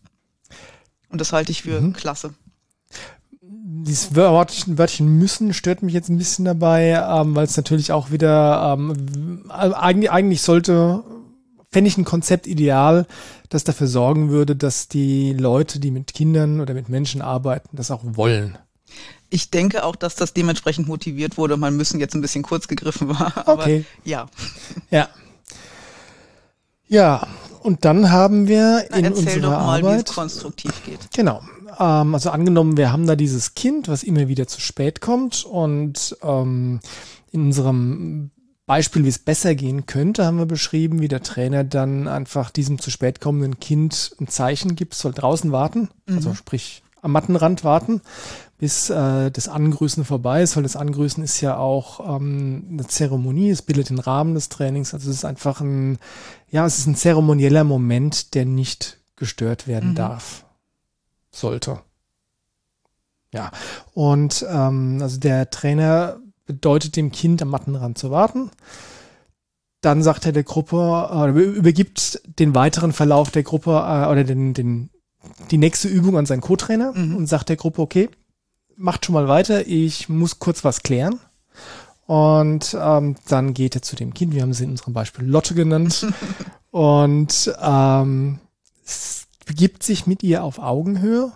Und 1.10 1.22
das 1.22 1.32
halte 1.32 1.52
ich 1.52 1.62
für 1.62 1.80
mhm. 1.80 1.94
klasse. 1.94 2.34
Dieses 3.84 4.16
Wörtchen, 4.16 4.78
Wörtchen 4.78 5.08
müssen 5.20 5.54
stört 5.54 5.84
mich 5.84 5.94
jetzt 5.94 6.10
ein 6.10 6.18
bisschen 6.18 6.46
dabei, 6.46 7.02
ähm, 7.10 7.36
weil 7.36 7.46
es 7.46 7.58
natürlich 7.58 7.92
auch 7.92 8.12
wieder 8.12 8.76
ähm, 8.78 9.50
eigentlich, 9.50 10.12
eigentlich 10.12 10.42
sollte 10.42 11.04
fände 11.72 11.88
ich 11.88 11.98
ein 11.98 12.06
Konzept 12.06 12.48
ideal, 12.48 13.06
das 13.50 13.64
dafür 13.64 13.88
sorgen 13.88 14.30
würde, 14.30 14.56
dass 14.56 14.88
die 14.88 15.34
Leute, 15.34 15.80
die 15.80 15.92
mit 15.92 16.14
Kindern 16.14 16.62
oder 16.62 16.74
mit 16.74 16.90
Menschen 16.90 17.22
arbeiten, 17.22 17.70
das 17.78 17.92
auch 17.92 18.02
wollen. 18.04 18.58
Ich 19.30 19.52
denke 19.52 19.84
auch, 19.84 19.96
dass 19.96 20.16
das 20.16 20.34
dementsprechend 20.34 20.88
motiviert 20.88 21.38
wurde. 21.38 21.58
Man 21.58 21.78
müssen 21.78 22.00
jetzt 22.00 22.16
ein 22.16 22.22
bisschen 22.22 22.42
kurz 22.42 22.68
gegriffen 22.68 23.10
war. 23.10 23.34
Aber 23.48 23.64
okay. 23.64 23.86
Ja. 24.04 24.28
Ja. 24.90 25.10
Ja. 26.88 27.28
Und 27.62 27.86
dann 27.86 28.10
haben 28.10 28.48
wir 28.48 28.86
Na, 28.90 28.98
in 28.98 29.06
erzähl 29.06 29.26
unserer 29.26 29.42
doch 29.42 29.50
mal, 29.52 29.78
Arbeit, 29.78 29.98
wie 29.98 30.10
es 30.10 30.16
konstruktiv 30.16 30.72
geht. 30.86 31.00
Genau. 31.14 31.44
Ähm, 31.80 32.14
also 32.14 32.30
angenommen, 32.30 32.78
wir 32.78 32.92
haben 32.92 33.08
da 33.08 33.16
dieses 33.16 33.56
Kind, 33.56 33.88
was 33.88 34.04
immer 34.04 34.28
wieder 34.28 34.48
zu 34.48 34.62
spät 34.62 35.02
kommt 35.02 35.46
und 35.46 36.18
ähm, 36.22 36.80
in 37.32 37.42
unserem 37.46 38.32
Beispiel, 38.66 39.04
wie 39.04 39.10
es 39.10 39.18
besser 39.18 39.56
gehen 39.56 39.88
könnte, 39.88 40.26
haben 40.26 40.38
wir 40.38 40.46
beschrieben, 40.46 41.02
wie 41.02 41.08
der 41.08 41.24
Trainer 41.24 41.64
dann 41.64 42.08
einfach 42.08 42.52
diesem 42.52 42.78
zu 42.78 42.92
spät 42.92 43.20
kommenden 43.20 43.60
Kind 43.60 44.16
ein 44.20 44.28
Zeichen 44.28 44.76
gibt, 44.76 44.94
soll 44.94 45.12
draußen 45.12 45.52
warten, 45.52 45.90
mhm. 46.06 46.16
also 46.16 46.36
sprich 46.36 46.84
am 47.02 47.14
Mattenrand 47.14 47.64
warten, 47.64 48.02
bis 48.60 48.90
äh, 48.90 49.32
das 49.32 49.48
Angrüßen 49.48 50.06
vorbei 50.06 50.44
ist, 50.44 50.56
weil 50.56 50.64
das 50.64 50.76
Angrüßen 50.76 51.24
ist 51.24 51.42
ja 51.42 51.58
auch 51.58 52.18
ähm, 52.18 52.68
eine 52.72 52.86
Zeremonie, 52.86 53.50
es 53.50 53.62
bildet 53.62 53.90
den 53.90 54.00
Rahmen 54.00 54.36
des 54.36 54.50
Trainings, 54.50 54.94
also 54.94 55.10
es 55.10 55.18
ist 55.18 55.26
einfach 55.26 55.62
ein, 55.62 55.98
ja, 56.52 56.66
es 56.66 56.78
ist 56.78 56.86
ein 56.86 56.96
zeremonieller 56.96 57.64
Moment, 57.64 58.36
der 58.36 58.46
nicht 58.46 59.00
gestört 59.16 59.68
werden 59.68 59.92
mhm. 59.92 59.96
darf, 59.96 60.46
sollte. 61.32 61.82
Ja, 63.34 63.52
und 63.94 64.46
ähm, 64.50 65.00
also 65.02 65.20
der 65.20 65.50
Trainer 65.50 66.20
bedeutet 66.46 66.96
dem 66.96 67.12
Kind 67.12 67.42
am 67.42 67.50
Mattenrand 67.50 67.98
zu 67.98 68.10
warten. 68.10 68.50
Dann 69.82 70.02
sagt 70.02 70.26
er 70.26 70.32
der 70.32 70.44
Gruppe, 70.44 71.10
äh, 71.12 71.40
übergibt 71.40 72.22
den 72.40 72.56
weiteren 72.56 72.92
Verlauf 72.92 73.30
der 73.32 73.44
Gruppe 73.44 73.72
äh, 73.72 74.12
oder 74.12 74.24
den, 74.24 74.54
den, 74.54 74.90
die 75.52 75.60
nächste 75.60 75.88
Übung 75.88 76.18
an 76.18 76.26
seinen 76.26 76.42
Co-Trainer 76.42 76.94
mhm. 76.94 77.16
und 77.16 77.28
sagt 77.28 77.50
der 77.50 77.56
Gruppe, 77.56 77.82
okay, 77.82 78.10
macht 78.76 79.06
schon 79.06 79.14
mal 79.14 79.28
weiter, 79.28 79.68
ich 79.68 80.10
muss 80.10 80.40
kurz 80.40 80.64
was 80.64 80.82
klären. 80.82 81.20
Und 82.08 82.76
ähm, 82.80 83.16
dann 83.28 83.54
geht 83.54 83.76
er 83.76 83.84
zu 83.84 83.96
dem 83.96 84.16
Kind, 84.16 84.34
wir 84.34 84.42
haben 84.42 84.54
sie 84.54 84.64
in 84.64 84.72
unserem 84.72 84.94
Beispiel 84.94 85.26
Lotte 85.26 85.54
genannt, 85.54 86.08
und 86.72 87.54
ähm, 87.62 88.40
begibt 89.50 89.82
sich 89.82 90.06
mit 90.06 90.22
ihr 90.22 90.44
auf 90.44 90.60
Augenhöhe 90.60 91.32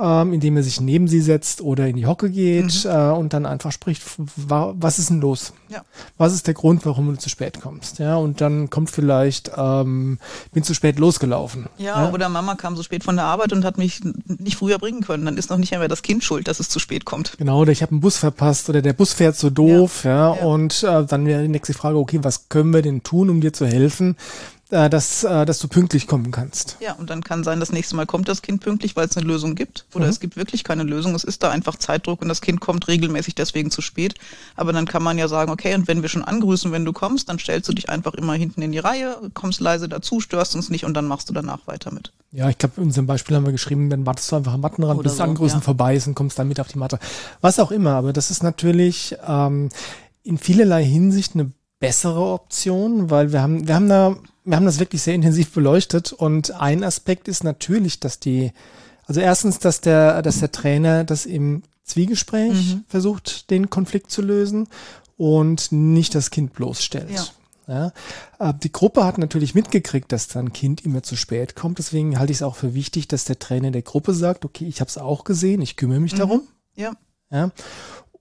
ähm, 0.00 0.32
indem 0.32 0.56
er 0.56 0.62
sich 0.62 0.80
neben 0.80 1.08
sie 1.08 1.20
setzt 1.20 1.60
oder 1.60 1.86
in 1.86 1.96
die 1.96 2.06
Hocke 2.06 2.30
geht 2.30 2.84
mhm. 2.84 2.90
äh, 2.90 3.10
und 3.10 3.32
dann 3.32 3.46
einfach 3.46 3.72
spricht, 3.72 4.02
was 4.16 4.98
ist 4.98 5.10
denn 5.10 5.20
los? 5.20 5.52
Ja. 5.68 5.82
Was 6.16 6.32
ist 6.32 6.46
der 6.46 6.54
Grund, 6.54 6.86
warum 6.86 7.06
du 7.06 7.18
zu 7.18 7.28
spät 7.28 7.60
kommst? 7.60 7.98
Ja, 7.98 8.16
und 8.16 8.40
dann 8.40 8.70
kommt 8.70 8.90
vielleicht, 8.90 9.50
ähm, 9.56 10.18
bin 10.52 10.62
zu 10.62 10.74
spät 10.74 10.98
losgelaufen. 10.98 11.66
Ja, 11.78 12.04
ja, 12.04 12.12
oder 12.12 12.28
Mama 12.28 12.54
kam 12.54 12.76
so 12.76 12.82
spät 12.82 13.04
von 13.04 13.16
der 13.16 13.24
Arbeit 13.24 13.52
und 13.52 13.64
hat 13.64 13.78
mich 13.78 14.00
nicht 14.26 14.56
früher 14.56 14.78
bringen 14.78 15.02
können. 15.02 15.24
Dann 15.24 15.36
ist 15.36 15.50
noch 15.50 15.58
nicht 15.58 15.72
mehr 15.72 15.88
das 15.88 16.02
Kind 16.02 16.22
schuld, 16.24 16.48
dass 16.48 16.60
es 16.60 16.68
zu 16.68 16.78
spät 16.78 17.04
kommt. 17.04 17.36
Genau, 17.38 17.60
oder 17.60 17.72
ich 17.72 17.82
habe 17.82 17.92
einen 17.92 18.00
Bus 18.00 18.18
verpasst 18.18 18.68
oder 18.68 18.82
der 18.82 18.92
Bus 18.92 19.12
fährt 19.12 19.36
so 19.36 19.50
doof, 19.50 20.04
ja. 20.04 20.10
ja, 20.10 20.36
ja. 20.36 20.42
Und 20.42 20.82
äh, 20.82 21.04
dann 21.04 21.26
wäre 21.26 21.42
die 21.42 21.48
nächste 21.48 21.74
Frage, 21.74 21.98
okay, 21.98 22.20
was 22.22 22.48
können 22.48 22.72
wir 22.72 22.82
denn 22.82 23.02
tun, 23.02 23.30
um 23.30 23.40
dir 23.40 23.52
zu 23.52 23.66
helfen? 23.66 24.16
Äh, 24.70 24.90
dass, 24.90 25.22
äh, 25.22 25.46
dass 25.46 25.60
du 25.60 25.68
pünktlich 25.68 26.08
kommen 26.08 26.32
kannst. 26.32 26.76
Ja, 26.80 26.94
und 26.94 27.08
dann 27.08 27.22
kann 27.22 27.44
sein, 27.44 27.60
das 27.60 27.70
nächste 27.70 27.94
Mal 27.94 28.06
kommt 28.06 28.28
das 28.28 28.42
Kind 28.42 28.60
pünktlich, 28.60 28.96
weil 28.96 29.06
es 29.06 29.16
eine 29.16 29.26
Lösung 29.26 29.54
gibt. 29.54 29.86
Oder 29.94 30.06
mhm. 30.06 30.10
es 30.10 30.20
gibt 30.20 30.36
wirklich 30.36 30.64
keine 30.64 30.82
Lösung. 30.82 31.14
Es 31.14 31.22
ist 31.22 31.42
da 31.42 31.50
einfach 31.50 31.76
Zeitdruck 31.76 32.20
und 32.20 32.28
das 32.28 32.40
Kind 32.40 32.60
kommt 32.60 32.88
regelmäßig 32.88 33.36
deswegen 33.36 33.70
zu 33.70 33.80
spät. 33.80 34.14
Aber 34.56 34.72
dann 34.72 34.86
kann 34.86 35.02
man 35.04 35.18
ja 35.18 35.28
sagen, 35.28 35.52
okay, 35.52 35.74
und 35.74 35.86
wenn 35.86 36.02
wir 36.02 36.08
schon 36.08 36.24
angrüßen, 36.24 36.72
wenn 36.72 36.84
du 36.84 36.92
kommst, 36.92 37.28
dann 37.28 37.38
stellst 37.38 37.68
du 37.68 37.72
dich 37.74 37.88
einfach 37.88 38.14
immer 38.14 38.34
hinten 38.34 38.60
in 38.62 38.72
die 38.72 38.78
Reihe, 38.78 39.16
kommst 39.34 39.60
leise 39.60 39.88
dazu, 39.88 40.20
störst 40.20 40.56
uns 40.56 40.68
nicht 40.68 40.84
und 40.84 40.94
dann 40.94 41.06
machst 41.06 41.28
du 41.28 41.32
danach 41.32 41.66
weiter 41.66 41.92
mit. 41.92 42.12
Ja, 42.32 42.50
ich 42.50 42.58
glaube, 42.58 42.74
in 42.78 42.84
unserem 42.84 43.06
Beispiel 43.06 43.36
haben 43.36 43.46
wir 43.46 43.52
geschrieben, 43.52 43.88
dann 43.88 44.04
wartest 44.04 44.32
du 44.32 44.36
einfach 44.36 44.54
am 44.54 44.60
Mattenrand, 44.60 45.02
bis 45.02 45.18
so, 45.18 45.22
Angrüßen 45.22 45.60
ja. 45.60 45.64
vorbei 45.64 45.94
ist 45.94 46.08
und 46.08 46.14
kommst 46.14 46.38
dann 46.38 46.48
mit 46.48 46.58
auf 46.58 46.68
die 46.68 46.78
Matte. 46.78 46.98
Was 47.40 47.60
auch 47.60 47.70
immer, 47.70 47.92
aber 47.92 48.12
das 48.12 48.32
ist 48.32 48.42
natürlich 48.42 49.16
ähm, 49.26 49.68
in 50.24 50.38
vielerlei 50.38 50.84
Hinsicht 50.84 51.34
eine 51.34 51.52
bessere 51.78 52.32
Option, 52.32 53.10
weil 53.10 53.32
wir 53.32 53.42
haben, 53.42 53.66
wir 53.68 53.74
haben 53.74 53.88
da 53.88 54.16
wir 54.46 54.56
haben 54.56 54.64
das 54.64 54.78
wirklich 54.78 55.02
sehr 55.02 55.14
intensiv 55.14 55.52
beleuchtet 55.52 56.12
und 56.12 56.52
ein 56.52 56.84
Aspekt 56.84 57.26
ist 57.26 57.42
natürlich, 57.42 57.98
dass 57.98 58.20
die, 58.20 58.52
also 59.06 59.20
erstens, 59.20 59.58
dass 59.58 59.80
der, 59.80 60.22
dass 60.22 60.38
der 60.38 60.52
Trainer 60.52 61.02
das 61.02 61.26
im 61.26 61.62
Zwiegespräch 61.82 62.74
mhm. 62.74 62.84
versucht, 62.86 63.50
den 63.50 63.70
Konflikt 63.70 64.10
zu 64.10 64.22
lösen 64.22 64.68
und 65.16 65.72
nicht 65.72 66.14
das 66.14 66.30
Kind 66.30 66.54
bloßstellt. 66.54 67.10
Ja. 67.10 67.26
Ja, 67.68 67.92
äh, 68.38 68.54
die 68.62 68.70
Gruppe 68.70 69.04
hat 69.04 69.18
natürlich 69.18 69.56
mitgekriegt, 69.56 70.12
dass 70.12 70.28
dann 70.28 70.46
ein 70.46 70.52
Kind 70.52 70.84
immer 70.84 71.02
zu 71.02 71.16
spät 71.16 71.56
kommt. 71.56 71.78
Deswegen 71.78 72.16
halte 72.16 72.30
ich 72.30 72.38
es 72.38 72.42
auch 72.44 72.54
für 72.54 72.74
wichtig, 72.74 73.08
dass 73.08 73.24
der 73.24 73.40
Trainer 73.40 73.72
der 73.72 73.82
Gruppe 73.82 74.14
sagt, 74.14 74.44
okay, 74.44 74.66
ich 74.66 74.78
habe 74.78 74.88
es 74.88 74.98
auch 74.98 75.24
gesehen, 75.24 75.60
ich 75.62 75.74
kümmere 75.74 75.98
mich 75.98 76.12
mhm. 76.12 76.18
darum. 76.18 76.42
Ja. 76.76 76.92
ja. 77.32 77.50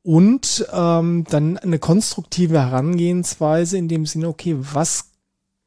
Und 0.06 0.68
ähm, 0.72 1.24
dann 1.32 1.58
eine 1.58 1.80
konstruktive 1.80 2.60
Herangehensweise 2.60 3.76
in 3.76 3.88
dem 3.88 4.06
Sinne, 4.06 4.28
okay, 4.28 4.56
was 4.60 5.06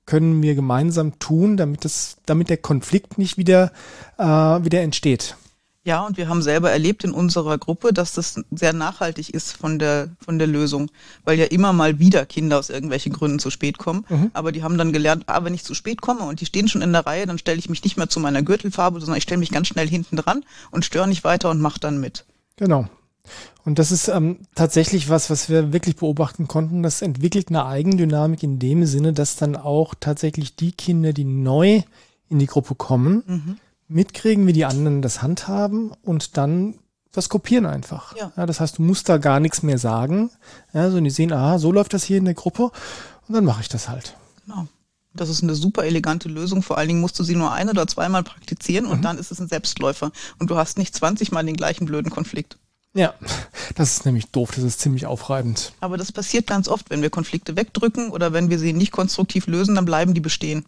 können 0.06 0.42
wir 0.42 0.54
gemeinsam 0.54 1.18
tun, 1.18 1.56
damit 1.56 1.84
das, 1.84 2.18
damit 2.24 2.48
der 2.48 2.58
Konflikt 2.58 3.18
nicht 3.18 3.36
wieder, 3.36 3.72
äh, 4.16 4.24
wieder 4.24 4.80
entsteht? 4.82 5.34
Ja, 5.82 6.06
und 6.06 6.18
wir 6.18 6.28
haben 6.28 6.40
selber 6.40 6.70
erlebt 6.70 7.02
in 7.02 7.10
unserer 7.10 7.58
Gruppe, 7.58 7.92
dass 7.92 8.12
das 8.12 8.40
sehr 8.52 8.72
nachhaltig 8.72 9.30
ist 9.30 9.56
von 9.56 9.80
der, 9.80 10.10
von 10.20 10.38
der 10.38 10.46
Lösung, 10.46 10.88
weil 11.24 11.36
ja 11.36 11.46
immer 11.46 11.72
mal 11.72 11.98
wieder 11.98 12.24
Kinder 12.24 12.60
aus 12.60 12.70
irgendwelchen 12.70 13.12
Gründen 13.12 13.40
zu 13.40 13.50
spät 13.50 13.78
kommen. 13.78 14.04
Mhm. 14.08 14.30
Aber 14.34 14.52
die 14.52 14.62
haben 14.62 14.78
dann 14.78 14.92
gelernt, 14.92 15.24
ah, 15.26 15.42
wenn 15.42 15.54
ich 15.54 15.64
zu 15.64 15.74
spät 15.74 16.00
komme 16.00 16.20
und 16.20 16.40
die 16.40 16.46
stehen 16.46 16.68
schon 16.68 16.82
in 16.82 16.92
der 16.92 17.06
Reihe, 17.06 17.26
dann 17.26 17.38
stelle 17.38 17.58
ich 17.58 17.68
mich 17.68 17.82
nicht 17.82 17.96
mehr 17.96 18.08
zu 18.08 18.20
meiner 18.20 18.42
Gürtelfarbe, 18.42 19.00
sondern 19.00 19.16
ich 19.16 19.24
stelle 19.24 19.40
mich 19.40 19.50
ganz 19.50 19.66
schnell 19.66 19.88
hinten 19.88 20.14
dran 20.14 20.44
und 20.70 20.84
störe 20.84 21.08
nicht 21.08 21.24
weiter 21.24 21.50
und 21.50 21.60
mache 21.60 21.80
dann 21.80 21.98
mit. 21.98 22.24
Genau. 22.54 22.88
Und 23.64 23.78
das 23.78 23.92
ist 23.92 24.08
ähm, 24.08 24.38
tatsächlich 24.54 25.08
was, 25.08 25.30
was 25.30 25.48
wir 25.48 25.72
wirklich 25.72 25.96
beobachten 25.96 26.48
konnten. 26.48 26.82
Das 26.82 27.02
entwickelt 27.02 27.48
eine 27.48 27.66
Eigendynamik 27.66 28.42
in 28.42 28.58
dem 28.58 28.86
Sinne, 28.86 29.12
dass 29.12 29.36
dann 29.36 29.56
auch 29.56 29.94
tatsächlich 29.98 30.56
die 30.56 30.72
Kinder, 30.72 31.12
die 31.12 31.24
neu 31.24 31.82
in 32.28 32.38
die 32.38 32.46
Gruppe 32.46 32.74
kommen, 32.74 33.22
mhm. 33.26 33.56
mitkriegen, 33.88 34.46
wie 34.46 34.52
die 34.52 34.64
anderen 34.64 35.02
das 35.02 35.22
handhaben 35.22 35.92
und 36.02 36.36
dann 36.36 36.74
das 37.12 37.28
kopieren 37.28 37.66
einfach. 37.66 38.16
Ja. 38.16 38.32
ja. 38.36 38.46
das 38.46 38.60
heißt, 38.60 38.78
du 38.78 38.82
musst 38.82 39.08
da 39.08 39.18
gar 39.18 39.40
nichts 39.40 39.62
mehr 39.62 39.78
sagen. 39.78 40.30
Ja, 40.72 40.90
so 40.90 41.00
die 41.00 41.10
sehen, 41.10 41.32
aha, 41.32 41.58
so 41.58 41.72
läuft 41.72 41.94
das 41.94 42.04
hier 42.04 42.18
in 42.18 42.24
der 42.24 42.34
Gruppe 42.34 42.70
und 43.26 43.34
dann 43.34 43.44
mache 43.44 43.62
ich 43.62 43.68
das 43.68 43.88
halt. 43.88 44.16
Genau. 44.46 44.66
Das 45.14 45.28
ist 45.28 45.42
eine 45.42 45.54
super 45.54 45.84
elegante 45.84 46.28
Lösung. 46.28 46.62
Vor 46.62 46.78
allen 46.78 46.88
Dingen 46.88 47.00
musst 47.00 47.18
du 47.18 47.24
sie 47.24 47.34
nur 47.34 47.52
ein 47.52 47.68
oder 47.68 47.86
zweimal 47.86 48.22
praktizieren 48.22 48.86
und 48.86 48.98
mhm. 48.98 49.02
dann 49.02 49.18
ist 49.18 49.32
es 49.32 49.40
ein 49.40 49.48
Selbstläufer. 49.48 50.12
Und 50.38 50.50
du 50.50 50.56
hast 50.56 50.78
nicht 50.78 50.94
20 50.94 51.32
Mal 51.32 51.44
den 51.44 51.56
gleichen 51.56 51.86
blöden 51.86 52.10
Konflikt. 52.10 52.58
Ja, 52.94 53.14
das 53.74 53.92
ist 53.92 54.06
nämlich 54.06 54.30
doof, 54.30 54.50
das 54.54 54.64
ist 54.64 54.80
ziemlich 54.80 55.06
aufreibend. 55.06 55.72
Aber 55.80 55.96
das 55.96 56.10
passiert 56.10 56.46
ganz 56.46 56.68
oft, 56.68 56.90
wenn 56.90 57.02
wir 57.02 57.10
Konflikte 57.10 57.56
wegdrücken 57.56 58.10
oder 58.10 58.32
wenn 58.32 58.50
wir 58.50 58.58
sie 58.58 58.72
nicht 58.72 58.92
konstruktiv 58.92 59.46
lösen, 59.46 59.74
dann 59.74 59.84
bleiben 59.84 60.14
die 60.14 60.20
bestehen. 60.20 60.64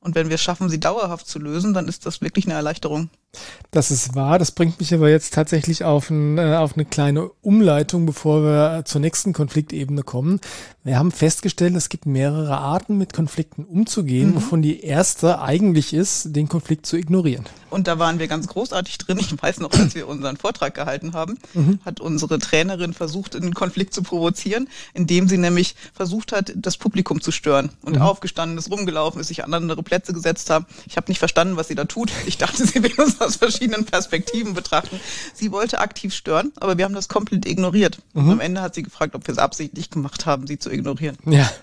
Und 0.00 0.14
wenn 0.14 0.28
wir 0.28 0.34
es 0.34 0.42
schaffen, 0.42 0.68
sie 0.68 0.78
dauerhaft 0.78 1.26
zu 1.26 1.38
lösen, 1.38 1.72
dann 1.72 1.88
ist 1.88 2.04
das 2.04 2.20
wirklich 2.20 2.44
eine 2.44 2.54
Erleichterung. 2.54 3.08
Das 3.70 3.90
ist 3.90 4.14
wahr. 4.14 4.38
Das 4.38 4.52
bringt 4.52 4.80
mich 4.80 4.94
aber 4.94 5.08
jetzt 5.08 5.34
tatsächlich 5.34 5.84
auf, 5.84 6.10
ein, 6.10 6.38
äh, 6.38 6.56
auf 6.56 6.74
eine 6.74 6.84
kleine 6.84 7.30
Umleitung, 7.42 8.06
bevor 8.06 8.42
wir 8.42 8.84
zur 8.84 9.00
nächsten 9.00 9.32
Konfliktebene 9.32 10.02
kommen. 10.02 10.40
Wir 10.84 10.98
haben 10.98 11.12
festgestellt, 11.12 11.74
es 11.76 11.88
gibt 11.88 12.04
mehrere 12.04 12.58
Arten, 12.58 12.98
mit 12.98 13.12
Konflikten 13.12 13.64
umzugehen, 13.64 14.30
mhm. 14.30 14.34
wovon 14.36 14.62
die 14.62 14.82
erste 14.82 15.40
eigentlich 15.40 15.94
ist, 15.94 16.36
den 16.36 16.48
Konflikt 16.48 16.86
zu 16.86 16.96
ignorieren. 16.96 17.46
Und 17.70 17.88
da 17.88 17.98
waren 17.98 18.18
wir 18.20 18.28
ganz 18.28 18.46
großartig 18.46 18.98
drin. 18.98 19.18
Ich 19.18 19.42
weiß 19.42 19.58
noch, 19.58 19.72
als 19.72 19.94
wir 19.94 20.06
unseren 20.06 20.36
Vortrag 20.36 20.74
gehalten 20.74 21.14
haben, 21.14 21.38
mhm. 21.54 21.80
hat 21.84 22.00
unsere 22.00 22.38
Trainerin 22.38 22.92
versucht, 22.92 23.34
einen 23.34 23.54
Konflikt 23.54 23.94
zu 23.94 24.02
provozieren, 24.02 24.68
indem 24.92 25.26
sie 25.26 25.38
nämlich 25.38 25.74
versucht 25.92 26.32
hat, 26.32 26.52
das 26.54 26.76
Publikum 26.76 27.20
zu 27.20 27.32
stören 27.32 27.70
und 27.82 27.96
mhm. 27.96 28.02
aufgestanden 28.02 28.58
ist, 28.58 28.70
rumgelaufen 28.70 29.20
ist, 29.20 29.28
sich 29.28 29.42
an 29.42 29.54
andere 29.54 29.82
Plätze 29.82 30.12
gesetzt 30.12 30.50
haben. 30.50 30.66
Ich 30.86 30.96
habe 30.96 31.10
nicht 31.10 31.18
verstanden, 31.18 31.56
was 31.56 31.68
sie 31.68 31.74
da 31.74 31.84
tut. 31.84 32.12
Ich 32.26 32.38
dachte, 32.38 32.64
sie 32.66 32.82
will 32.82 32.92
uns 32.98 33.18
aus 33.24 33.36
verschiedenen 33.36 33.84
Perspektiven 33.84 34.54
betrachten. 34.54 35.00
Sie 35.34 35.52
wollte 35.52 35.80
aktiv 35.80 36.14
stören, 36.14 36.52
aber 36.56 36.78
wir 36.78 36.84
haben 36.84 36.94
das 36.94 37.08
komplett 37.08 37.46
ignoriert. 37.46 37.98
Mhm. 38.12 38.24
Und 38.24 38.32
am 38.32 38.40
Ende 38.40 38.60
hat 38.60 38.74
sie 38.74 38.82
gefragt, 38.82 39.14
ob 39.14 39.26
wir 39.26 39.32
es 39.32 39.38
absichtlich 39.38 39.90
gemacht 39.90 40.26
haben, 40.26 40.46
sie 40.46 40.58
zu 40.58 40.70
ignorieren. 40.70 41.16
Ja. 41.26 41.50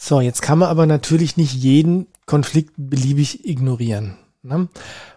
So, 0.00 0.22
jetzt 0.22 0.40
kann 0.40 0.60
man 0.60 0.70
aber 0.70 0.86
natürlich 0.86 1.36
nicht 1.36 1.52
jeden 1.52 2.06
Konflikt 2.24 2.72
beliebig 2.78 3.44
ignorieren. 3.44 4.16
Ne? 4.42 4.68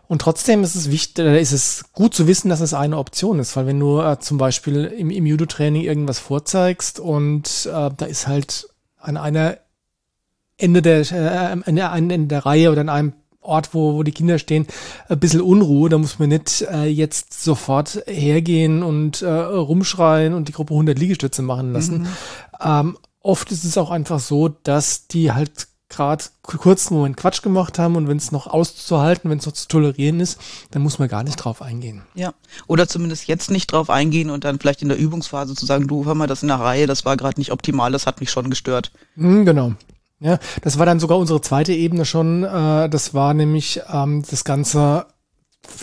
Und 0.08 0.22
trotzdem 0.22 0.64
ist 0.64 0.76
es 0.76 0.92
wichtig, 0.92 1.24
äh, 1.24 1.40
ist 1.40 1.54
es 1.54 1.86
gut 1.94 2.14
zu 2.14 2.28
wissen, 2.28 2.50
dass 2.50 2.60
es 2.60 2.74
eine 2.74 2.98
Option 2.98 3.40
ist, 3.40 3.56
weil 3.56 3.68
wenn 3.68 3.80
du 3.80 4.02
äh, 4.02 4.20
zum 4.20 4.38
Beispiel 4.38 4.84
im, 4.86 5.10
im 5.10 5.26
Judo-Training 5.26 5.84
irgendwas 5.84 6.20
vorzeigst 6.20 7.00
und 7.00 7.70
äh, 7.72 7.90
da 7.96 8.06
ist 8.06 8.28
halt 8.28 8.68
an 8.98 9.16
einer 9.16 9.60
Ende 10.58 10.82
der, 10.82 11.10
äh, 11.12 11.74
an 11.74 12.10
Ende 12.10 12.28
der 12.28 12.46
Reihe 12.46 12.72
oder 12.72 12.82
an 12.82 12.90
einem 12.90 13.14
Ort, 13.42 13.74
wo, 13.74 13.96
wo 13.96 14.04
die 14.04 14.12
Kinder 14.12 14.38
stehen, 14.38 14.68
ein 15.10 15.20
bisschen 15.20 15.42
Unruhe. 15.42 15.90
Da 15.90 15.98
muss 15.98 16.20
man 16.20 16.30
nicht 16.30 16.62
äh, 16.62 16.86
jetzt 16.86 17.44
sofort 17.44 18.04
hergehen 18.06 18.84
und 18.84 19.22
äh, 19.22 19.30
rumschreien 19.30 20.34
und 20.34 20.48
die 20.48 20.54
Gruppe 20.54 20.74
100 20.74 20.98
Liegestütze 20.98 21.42
machen 21.42 21.74
lassen. 21.74 22.02
Mhm. 22.02 22.08
Ähm, 22.64 22.98
oft 23.22 23.52
ist 23.52 23.64
es 23.64 23.78
auch 23.78 23.90
einfach 23.90 24.20
so, 24.20 24.50
dass 24.50 25.08
die 25.08 25.32
halt 25.32 25.68
gerade 25.92 26.24
kurzen 26.44 26.96
Moment 26.96 27.18
Quatsch 27.18 27.42
gemacht 27.42 27.78
haben 27.78 27.96
und 27.96 28.08
wenn 28.08 28.18
es 28.18 28.32
noch 28.32 28.48
auszuhalten, 28.48 29.30
wenn 29.30 29.38
es 29.38 29.46
noch 29.46 29.54
zu 29.54 29.68
tolerieren 29.68 30.20
ist, 30.20 30.40
dann 30.72 30.82
muss 30.82 31.00
man 31.00 31.10
gar 31.10 31.24
nicht 31.24 31.36
drauf 31.36 31.62
eingehen. 31.62 32.04
Ja, 32.16 32.34
oder 32.68 32.88
zumindest 32.88 33.28
jetzt 33.28 33.52
nicht 33.52 33.72
drauf 33.72 33.90
eingehen 33.90 34.30
und 34.30 34.44
dann 34.44 34.58
vielleicht 34.58 34.82
in 34.82 34.90
der 34.90 34.98
Übungsphase 34.98 35.54
zu 35.54 35.66
sagen, 35.66 35.88
du 35.88 36.06
hör 36.06 36.16
mal, 36.16 36.28
das 36.28 36.42
in 36.42 36.48
der 36.48 36.60
Reihe, 36.60 36.88
das 36.88 37.06
war 37.06 37.18
gerade 37.18 37.40
nicht 37.40 37.52
optimal, 37.52 37.92
das 37.92 38.08
hat 38.08 38.22
mich 38.22 38.32
schon 38.32 38.50
gestört. 38.50 38.92
Mhm, 39.16 39.46
genau. 39.46 39.74
Ja, 40.22 40.38
das 40.62 40.78
war 40.78 40.86
dann 40.86 41.00
sogar 41.00 41.18
unsere 41.18 41.42
zweite 41.42 41.74
Ebene 41.74 42.06
schon. 42.06 42.44
Äh, 42.44 42.90
das 42.90 43.14
war 43.14 43.34
nämlich 43.34 43.82
ähm, 43.92 44.24
das 44.30 44.44
Ganze 44.44 45.08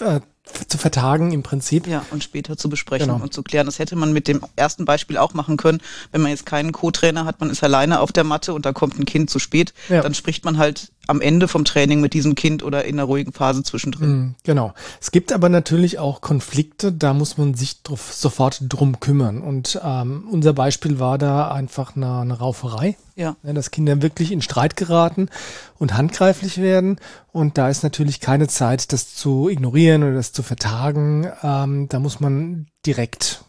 äh, 0.00 0.20
zu 0.68 0.78
vertagen 0.78 1.32
im 1.32 1.42
Prinzip. 1.42 1.86
Ja, 1.86 2.04
und 2.12 2.22
später 2.22 2.56
zu 2.56 2.68
besprechen 2.68 3.08
genau. 3.08 3.22
und 3.22 3.34
zu 3.34 3.42
klären. 3.42 3.66
Das 3.66 3.80
hätte 3.80 3.96
man 3.96 4.12
mit 4.12 4.28
dem 4.28 4.40
ersten 4.56 4.84
Beispiel 4.84 5.16
auch 5.18 5.34
machen 5.34 5.56
können. 5.56 5.80
Wenn 6.12 6.20
man 6.20 6.30
jetzt 6.30 6.46
keinen 6.46 6.72
Co-Trainer 6.72 7.24
hat, 7.24 7.40
man 7.40 7.50
ist 7.50 7.64
alleine 7.64 8.00
auf 8.00 8.12
der 8.12 8.24
Matte 8.24 8.54
und 8.54 8.64
da 8.64 8.72
kommt 8.72 8.98
ein 8.98 9.04
Kind 9.04 9.28
zu 9.28 9.40
spät, 9.40 9.74
ja. 9.88 10.02
dann 10.02 10.14
spricht 10.14 10.44
man 10.44 10.56
halt 10.56 10.92
am 11.08 11.22
Ende 11.22 11.48
vom 11.48 11.64
Training 11.64 12.00
mit 12.00 12.12
diesem 12.12 12.34
Kind 12.34 12.62
oder 12.62 12.84
in 12.84 12.96
einer 12.96 13.04
ruhigen 13.04 13.32
Phase 13.32 13.62
zwischendrin. 13.62 14.10
Mm, 14.10 14.34
genau. 14.44 14.74
Es 15.00 15.10
gibt 15.10 15.32
aber 15.32 15.48
natürlich 15.48 15.98
auch 15.98 16.20
Konflikte, 16.20 16.92
da 16.92 17.14
muss 17.14 17.38
man 17.38 17.54
sich 17.54 17.82
drauf, 17.82 18.12
sofort 18.12 18.60
drum 18.68 19.00
kümmern. 19.00 19.40
Und 19.40 19.80
ähm, 19.82 20.28
unser 20.30 20.52
Beispiel 20.52 21.00
war 21.00 21.16
da 21.16 21.50
einfach 21.50 21.96
eine, 21.96 22.20
eine 22.20 22.38
Rauferei. 22.38 22.96
Ja. 23.16 23.36
ja. 23.42 23.52
Dass 23.54 23.70
Kinder 23.70 24.02
wirklich 24.02 24.30
in 24.32 24.42
Streit 24.42 24.76
geraten 24.76 25.30
und 25.78 25.96
handgreiflich 25.96 26.58
werden. 26.58 27.00
Und 27.32 27.56
da 27.56 27.70
ist 27.70 27.82
natürlich 27.82 28.20
keine 28.20 28.46
Zeit, 28.46 28.92
das 28.92 29.14
zu 29.14 29.48
ignorieren 29.48 30.02
oder 30.02 30.14
das 30.14 30.32
zu 30.32 30.42
vertagen. 30.42 31.26
Ähm, 31.42 31.88
da 31.88 32.00
muss 32.00 32.20
man 32.20 32.66
direkt, 32.84 33.44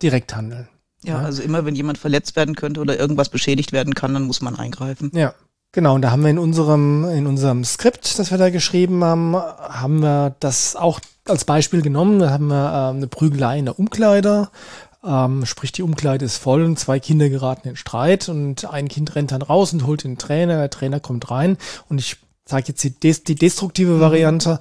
direkt 0.00 0.34
handeln. 0.34 0.68
Ja, 1.04 1.20
ja, 1.20 1.24
also 1.26 1.42
immer 1.42 1.66
wenn 1.66 1.76
jemand 1.76 1.98
verletzt 1.98 2.36
werden 2.36 2.56
könnte 2.56 2.80
oder 2.80 2.98
irgendwas 2.98 3.28
beschädigt 3.28 3.72
werden 3.72 3.94
kann, 3.94 4.14
dann 4.14 4.22
muss 4.22 4.40
man 4.40 4.56
eingreifen. 4.56 5.10
Ja, 5.14 5.34
Genau, 5.76 5.94
und 5.94 6.00
da 6.00 6.10
haben 6.10 6.22
wir 6.22 6.30
in 6.30 6.38
unserem, 6.38 7.04
in 7.04 7.26
unserem 7.26 7.62
Skript, 7.62 8.18
das 8.18 8.30
wir 8.30 8.38
da 8.38 8.48
geschrieben 8.48 9.04
haben, 9.04 9.36
haben 9.36 10.00
wir 10.00 10.34
das 10.40 10.74
auch 10.74 11.00
als 11.26 11.44
Beispiel 11.44 11.82
genommen. 11.82 12.18
Da 12.18 12.30
haben 12.30 12.46
wir 12.46 12.54
äh, 12.54 12.96
eine 12.96 13.06
Prügelei 13.08 13.58
in 13.58 13.66
der 13.66 13.78
Umkleide. 13.78 14.48
Ähm, 15.04 15.44
sprich, 15.44 15.72
die 15.72 15.82
Umkleide 15.82 16.24
ist 16.24 16.38
voll 16.38 16.64
und 16.64 16.78
zwei 16.78 16.98
Kinder 16.98 17.28
geraten 17.28 17.68
in 17.68 17.76
Streit 17.76 18.30
und 18.30 18.64
ein 18.64 18.88
Kind 18.88 19.14
rennt 19.16 19.32
dann 19.32 19.42
raus 19.42 19.74
und 19.74 19.86
holt 19.86 20.04
den 20.04 20.16
Trainer. 20.16 20.56
Der 20.56 20.70
Trainer 20.70 20.98
kommt 20.98 21.30
rein 21.30 21.58
und 21.90 21.98
ich 21.98 22.16
sage 22.46 22.68
jetzt 22.68 22.82
die, 22.82 23.22
die 23.22 23.34
destruktive 23.34 24.00
Variante 24.00 24.60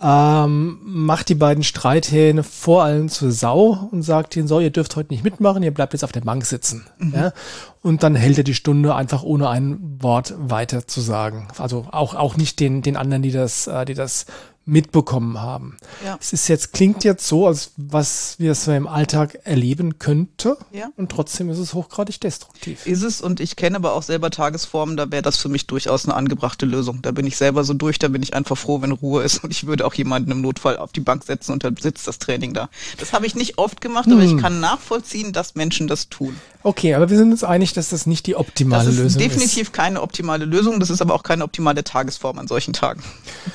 ähm, 0.00 0.80
macht 0.82 1.28
die 1.28 1.36
beiden 1.36 1.62
Streithähne 1.62 2.42
vor 2.42 2.82
allem 2.82 3.08
zur 3.08 3.30
Sau 3.30 3.88
und 3.92 4.02
sagt 4.02 4.36
ihnen 4.36 4.48
so, 4.48 4.58
ihr 4.58 4.70
dürft 4.70 4.96
heute 4.96 5.12
nicht 5.12 5.22
mitmachen, 5.22 5.62
ihr 5.62 5.72
bleibt 5.72 5.92
jetzt 5.92 6.02
auf 6.02 6.12
der 6.12 6.22
Bank 6.22 6.44
sitzen. 6.44 6.86
Mhm. 6.98 7.14
Ja? 7.14 7.32
Und 7.80 8.02
dann 8.02 8.16
hält 8.16 8.38
er 8.38 8.44
die 8.44 8.54
Stunde 8.54 8.94
einfach 8.94 9.22
ohne 9.22 9.48
ein 9.48 9.78
Wort 10.00 10.34
weiter 10.36 10.88
zu 10.88 11.00
sagen. 11.00 11.48
Also 11.58 11.86
auch, 11.92 12.14
auch 12.14 12.36
nicht 12.36 12.58
den, 12.58 12.82
den 12.82 12.96
anderen, 12.96 13.22
die 13.22 13.30
das, 13.30 13.68
äh, 13.68 13.84
die 13.84 13.94
das 13.94 14.26
mitbekommen 14.66 15.40
haben. 15.40 15.76
Ja. 16.04 16.16
Es 16.20 16.32
ist 16.32 16.48
jetzt, 16.48 16.72
klingt 16.72 17.04
jetzt 17.04 17.26
so, 17.26 17.46
als 17.46 17.72
was 17.76 18.36
wir 18.38 18.54
so 18.54 18.72
im 18.72 18.86
Alltag 18.86 19.38
erleben 19.44 19.98
könnte. 19.98 20.56
Ja. 20.72 20.88
Und 20.96 21.10
trotzdem 21.10 21.50
ist 21.50 21.58
es 21.58 21.74
hochgradig 21.74 22.20
destruktiv. 22.20 22.86
Ist 22.86 23.02
es 23.02 23.20
und 23.20 23.40
ich 23.40 23.56
kenne 23.56 23.76
aber 23.76 23.92
auch 23.92 24.02
selber 24.02 24.30
Tagesformen, 24.30 24.96
da 24.96 25.10
wäre 25.10 25.22
das 25.22 25.36
für 25.36 25.48
mich 25.48 25.66
durchaus 25.66 26.06
eine 26.06 26.14
angebrachte 26.14 26.66
Lösung. 26.66 27.02
Da 27.02 27.10
bin 27.10 27.26
ich 27.26 27.36
selber 27.36 27.64
so 27.64 27.74
durch, 27.74 27.98
da 27.98 28.08
bin 28.08 28.22
ich 28.22 28.34
einfach 28.34 28.56
froh, 28.56 28.80
wenn 28.80 28.92
Ruhe 28.92 29.22
ist 29.22 29.44
und 29.44 29.50
ich 29.50 29.66
würde 29.66 29.86
auch 29.86 29.94
jemanden 29.94 30.30
im 30.30 30.40
Notfall 30.40 30.78
auf 30.78 30.92
die 30.92 31.00
Bank 31.00 31.24
setzen 31.24 31.52
und 31.52 31.64
dann 31.64 31.76
sitzt 31.76 32.08
das 32.08 32.18
Training 32.18 32.54
da. 32.54 32.70
Das 32.98 33.12
habe 33.12 33.26
ich 33.26 33.34
nicht 33.34 33.58
oft 33.58 33.80
gemacht, 33.80 34.06
hm. 34.06 34.12
aber 34.14 34.22
ich 34.22 34.36
kann 34.38 34.60
nachvollziehen, 34.60 35.32
dass 35.32 35.54
Menschen 35.54 35.88
das 35.88 36.08
tun. 36.08 36.36
Okay, 36.64 36.94
aber 36.94 37.10
wir 37.10 37.18
sind 37.18 37.30
uns 37.30 37.44
einig, 37.44 37.74
dass 37.74 37.90
das 37.90 38.06
nicht 38.06 38.26
die 38.26 38.36
optimale 38.36 38.86
Lösung 38.88 39.06
ist. 39.06 39.16
Das 39.16 39.22
ist 39.22 39.30
definitiv 39.30 39.72
keine 39.72 40.00
optimale 40.00 40.46
Lösung, 40.46 40.80
das 40.80 40.88
ist 40.88 41.02
aber 41.02 41.14
auch 41.14 41.22
keine 41.22 41.44
optimale 41.44 41.84
Tagesform 41.84 42.38
an 42.38 42.48
solchen 42.48 42.72
Tagen. 42.72 43.02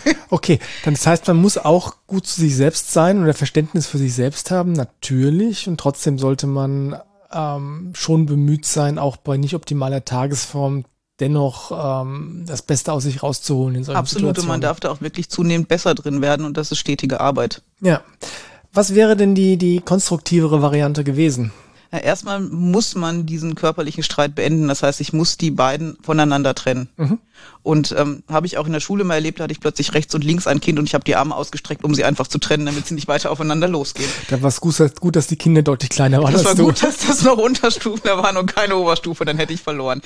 okay, 0.30 0.60
dann 0.86 0.94
das 0.94 1.08
heißt, 1.08 1.28
man 1.28 1.38
muss 1.38 1.58
auch 1.58 1.96
gut 2.06 2.28
zu 2.28 2.40
sich 2.40 2.56
selbst 2.56 2.94
sein 2.94 3.22
oder 3.22 3.34
Verständnis 3.34 3.88
für 3.88 3.98
sich 3.98 4.14
selbst 4.14 4.52
haben, 4.52 4.74
natürlich. 4.74 5.68
Und 5.68 5.80
trotzdem 5.80 6.20
sollte 6.20 6.46
man 6.46 6.98
ähm, 7.34 7.94
schon 7.96 8.28
bemüht 8.28 8.68
sein, 8.68 9.00
auch 9.00 9.18
bei 9.18 9.38
nicht 9.38 9.56
optimaler 9.56 10.06
Tagesform 10.06 10.86
dennoch 11.20 12.04
ähm, 12.04 12.44
das 12.48 12.62
Beste 12.62 12.94
aus 12.94 13.04
sich 13.04 13.24
rauszuholen 13.24 13.74
in 13.74 13.84
solchen 13.84 13.98
Absolut, 13.98 14.36
Situationen. 14.36 14.46
und 14.46 14.54
man 14.54 14.62
darf 14.62 14.80
da 14.80 14.92
auch 14.92 15.02
wirklich 15.02 15.30
zunehmend 15.30 15.68
besser 15.68 15.96
drin 15.96 16.22
werden 16.22 16.46
und 16.46 16.58
das 16.58 16.72
ist 16.72 16.78
stetige 16.78 17.20
Arbeit. 17.20 17.64
Ja. 17.82 18.02
Was 18.72 18.94
wäre 18.94 19.18
denn 19.18 19.34
die, 19.34 19.58
die 19.58 19.82
konstruktivere 19.82 20.62
Variante 20.62 21.04
gewesen? 21.04 21.52
Na, 21.92 22.00
erstmal 22.00 22.40
muss 22.40 22.96
man 22.96 23.26
diesen 23.26 23.56
körperlichen 23.56 24.04
Streit 24.04 24.36
beenden. 24.36 24.68
Das 24.68 24.84
heißt, 24.84 25.02
ich 25.02 25.14
muss 25.14 25.38
die 25.38 25.52
beiden 25.52 25.98
voneinander 26.02 26.54
trennen. 26.54 26.90
Mhm. 26.98 27.20
Und 27.62 27.94
ähm, 27.98 28.24
habe 28.30 28.48
ich 28.48 28.58
auch 28.58 28.66
in 28.66 28.74
der 28.74 28.80
Schule 28.80 29.04
mal 29.04 29.16
erlebt, 29.16 29.40
da 29.40 29.44
hatte 29.44 29.52
ich 29.52 29.60
plötzlich 29.60 29.94
rechts 29.94 30.16
und 30.16 30.24
links 30.24 30.48
ein 30.48 30.62
Kind 30.62 30.80
und 30.80 30.86
ich 30.86 30.94
habe 30.94 31.04
die 31.04 31.16
Arme 31.16 31.36
ausgestreckt, 31.36 31.84
um 31.84 31.94
sie 31.94 32.06
einfach 32.06 32.28
zu 32.28 32.38
trennen, 32.40 32.66
damit 32.66 32.88
sie 32.88 32.94
nicht 32.94 33.08
weiter 33.08 33.32
aufeinander 33.32 33.68
losgehen. 33.68 34.10
Da 34.30 34.42
war 34.42 34.48
es 34.48 34.62
gut, 34.62 34.76
gut, 35.00 35.16
dass 35.16 35.28
die 35.28 35.36
Kinder 35.36 35.62
deutlich 35.62 35.90
kleiner 35.90 36.24
waren. 36.24 36.34
Das 36.34 36.46
war 36.46 36.56
du. 36.56 36.66
gut, 36.66 36.82
dass 36.82 36.98
das 37.06 37.24
noch 37.24 37.38
Unterstufen 37.38 38.02
da 38.06 38.18
waren 38.18 38.38
und 38.38 38.54
keine 38.54 38.78
Oberstufe, 38.78 39.26
dann 39.26 39.38
hätte 39.38 39.54
ich 39.54 39.62
verloren. 39.62 40.02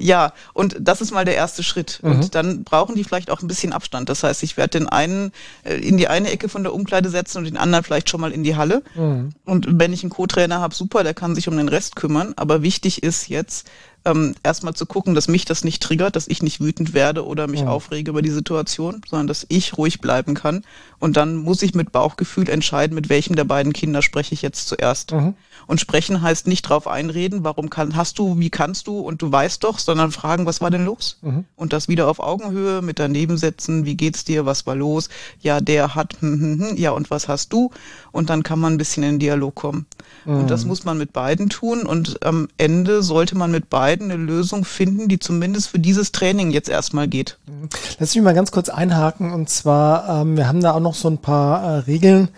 Ja, 0.00 0.32
und 0.54 0.76
das 0.80 1.00
ist 1.00 1.12
mal 1.12 1.24
der 1.24 1.34
erste 1.34 1.62
Schritt. 1.62 2.00
Mhm. 2.02 2.10
Und 2.10 2.34
dann 2.34 2.64
brauchen 2.64 2.94
die 2.94 3.04
vielleicht 3.04 3.30
auch 3.30 3.42
ein 3.42 3.48
bisschen 3.48 3.72
Abstand. 3.72 4.08
Das 4.08 4.22
heißt, 4.22 4.42
ich 4.42 4.56
werde 4.56 4.78
den 4.78 4.88
einen 4.88 5.32
äh, 5.62 5.74
in 5.74 5.98
die 5.98 6.08
eine 6.08 6.30
Ecke 6.30 6.48
von 6.48 6.62
der 6.62 6.74
Umkleide 6.74 7.10
setzen 7.10 7.38
und 7.38 7.44
den 7.44 7.58
anderen 7.58 7.84
vielleicht 7.84 8.08
schon 8.08 8.20
mal 8.20 8.32
in 8.32 8.42
die 8.42 8.56
Halle. 8.56 8.82
Mhm. 8.94 9.30
Und 9.44 9.66
wenn 9.78 9.92
ich 9.92 10.02
einen 10.02 10.10
Co-Trainer 10.10 10.60
habe, 10.60 10.74
super, 10.74 11.04
der 11.04 11.14
kann 11.14 11.34
sich 11.34 11.48
um 11.48 11.56
den 11.56 11.68
Rest 11.68 11.96
kümmern. 11.96 12.32
Aber 12.36 12.62
wichtig 12.62 13.02
ist 13.02 13.28
jetzt, 13.28 13.68
ähm, 14.04 14.34
erstmal 14.42 14.74
zu 14.74 14.86
gucken, 14.86 15.14
dass 15.14 15.28
mich 15.28 15.44
das 15.44 15.64
nicht 15.64 15.82
triggert, 15.82 16.16
dass 16.16 16.28
ich 16.28 16.42
nicht 16.42 16.60
wütend 16.60 16.94
werde 16.94 17.26
oder 17.26 17.46
mich 17.46 17.60
ja. 17.60 17.68
aufrege 17.68 18.10
über 18.10 18.22
die 18.22 18.30
Situation, 18.30 19.02
sondern 19.08 19.26
dass 19.26 19.46
ich 19.48 19.76
ruhig 19.76 20.00
bleiben 20.00 20.34
kann. 20.34 20.64
Und 20.98 21.16
dann 21.16 21.36
muss 21.36 21.62
ich 21.62 21.74
mit 21.74 21.92
Bauchgefühl 21.92 22.48
entscheiden, 22.48 22.94
mit 22.94 23.08
welchem 23.08 23.36
der 23.36 23.44
beiden 23.44 23.72
Kinder 23.72 24.02
spreche 24.02 24.34
ich 24.34 24.42
jetzt 24.42 24.68
zuerst. 24.68 25.12
Mhm. 25.12 25.34
Und 25.70 25.78
sprechen 25.78 26.20
heißt 26.20 26.48
nicht 26.48 26.62
drauf 26.62 26.88
einreden, 26.88 27.44
warum 27.44 27.70
kann, 27.70 27.94
hast 27.94 28.18
du, 28.18 28.40
wie 28.40 28.50
kannst 28.50 28.88
du 28.88 28.98
und 28.98 29.22
du 29.22 29.30
weißt 29.30 29.62
doch, 29.62 29.78
sondern 29.78 30.10
fragen, 30.10 30.44
was 30.44 30.60
war 30.60 30.68
denn 30.68 30.84
los? 30.84 31.18
Mhm. 31.22 31.44
Und 31.54 31.72
das 31.72 31.86
wieder 31.86 32.08
auf 32.08 32.18
Augenhöhe 32.18 32.82
mit 32.82 32.98
daneben 32.98 33.38
setzen, 33.38 33.84
wie 33.84 33.94
geht's 33.94 34.24
dir, 34.24 34.44
was 34.46 34.66
war 34.66 34.74
los? 34.74 35.10
Ja, 35.40 35.60
der 35.60 35.94
hat, 35.94 36.16
hm, 36.18 36.40
hm, 36.40 36.60
hm, 36.70 36.76
ja, 36.76 36.90
und 36.90 37.12
was 37.12 37.28
hast 37.28 37.52
du? 37.52 37.70
Und 38.10 38.30
dann 38.30 38.42
kann 38.42 38.58
man 38.58 38.72
ein 38.72 38.78
bisschen 38.78 39.04
in 39.04 39.10
den 39.10 39.18
Dialog 39.20 39.54
kommen. 39.54 39.86
Mhm. 40.24 40.40
Und 40.40 40.50
das 40.50 40.64
mhm. 40.64 40.70
muss 40.70 40.84
man 40.84 40.98
mit 40.98 41.12
beiden 41.12 41.48
tun. 41.50 41.86
Und 41.86 42.26
am 42.26 42.48
Ende 42.58 43.04
sollte 43.04 43.38
man 43.38 43.52
mit 43.52 43.70
beiden 43.70 44.10
eine 44.10 44.20
Lösung 44.20 44.64
finden, 44.64 45.06
die 45.06 45.20
zumindest 45.20 45.68
für 45.68 45.78
dieses 45.78 46.10
Training 46.10 46.50
jetzt 46.50 46.68
erstmal 46.68 47.06
geht. 47.06 47.38
Mhm. 47.46 47.68
Lass 48.00 48.16
mich 48.16 48.24
mal 48.24 48.34
ganz 48.34 48.50
kurz 48.50 48.70
einhaken. 48.70 49.32
Und 49.32 49.48
zwar, 49.48 50.22
ähm, 50.22 50.36
wir 50.36 50.48
haben 50.48 50.62
da 50.62 50.72
auch 50.72 50.80
noch 50.80 50.96
so 50.96 51.06
ein 51.06 51.18
paar 51.18 51.62
äh, 51.62 51.78
Regeln 51.82 52.30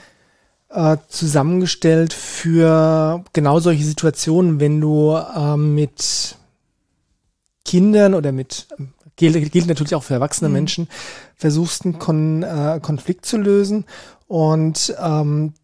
äh, 0.73 0.97
zusammengestellt 1.09 2.13
für 2.13 3.25
genau 3.33 3.61
solche 3.61 3.85
Situationen, 3.85 4.61
wenn 4.61 4.81
du 4.81 5.15
äh, 5.15 5.57
mit 5.57 6.37
Kindern 7.65 8.15
oder 8.15 8.33
mit 8.33 8.69
gilt, 9.17 9.53
gilt 9.53 9.67
natürlich 9.67 9.95
auch 9.95 10.03
für 10.03 10.15
erwachsene 10.15 10.49
mhm. 10.49 10.55
Menschen, 10.55 10.89
versuchst 11.37 11.85
einen 11.85 11.99
Kon 11.99 12.43
äh, 12.43 12.81
Konflikt 12.83 13.27
zu 13.27 13.37
lösen 13.37 13.85
und 14.27 14.95
ähm, 15.01 15.55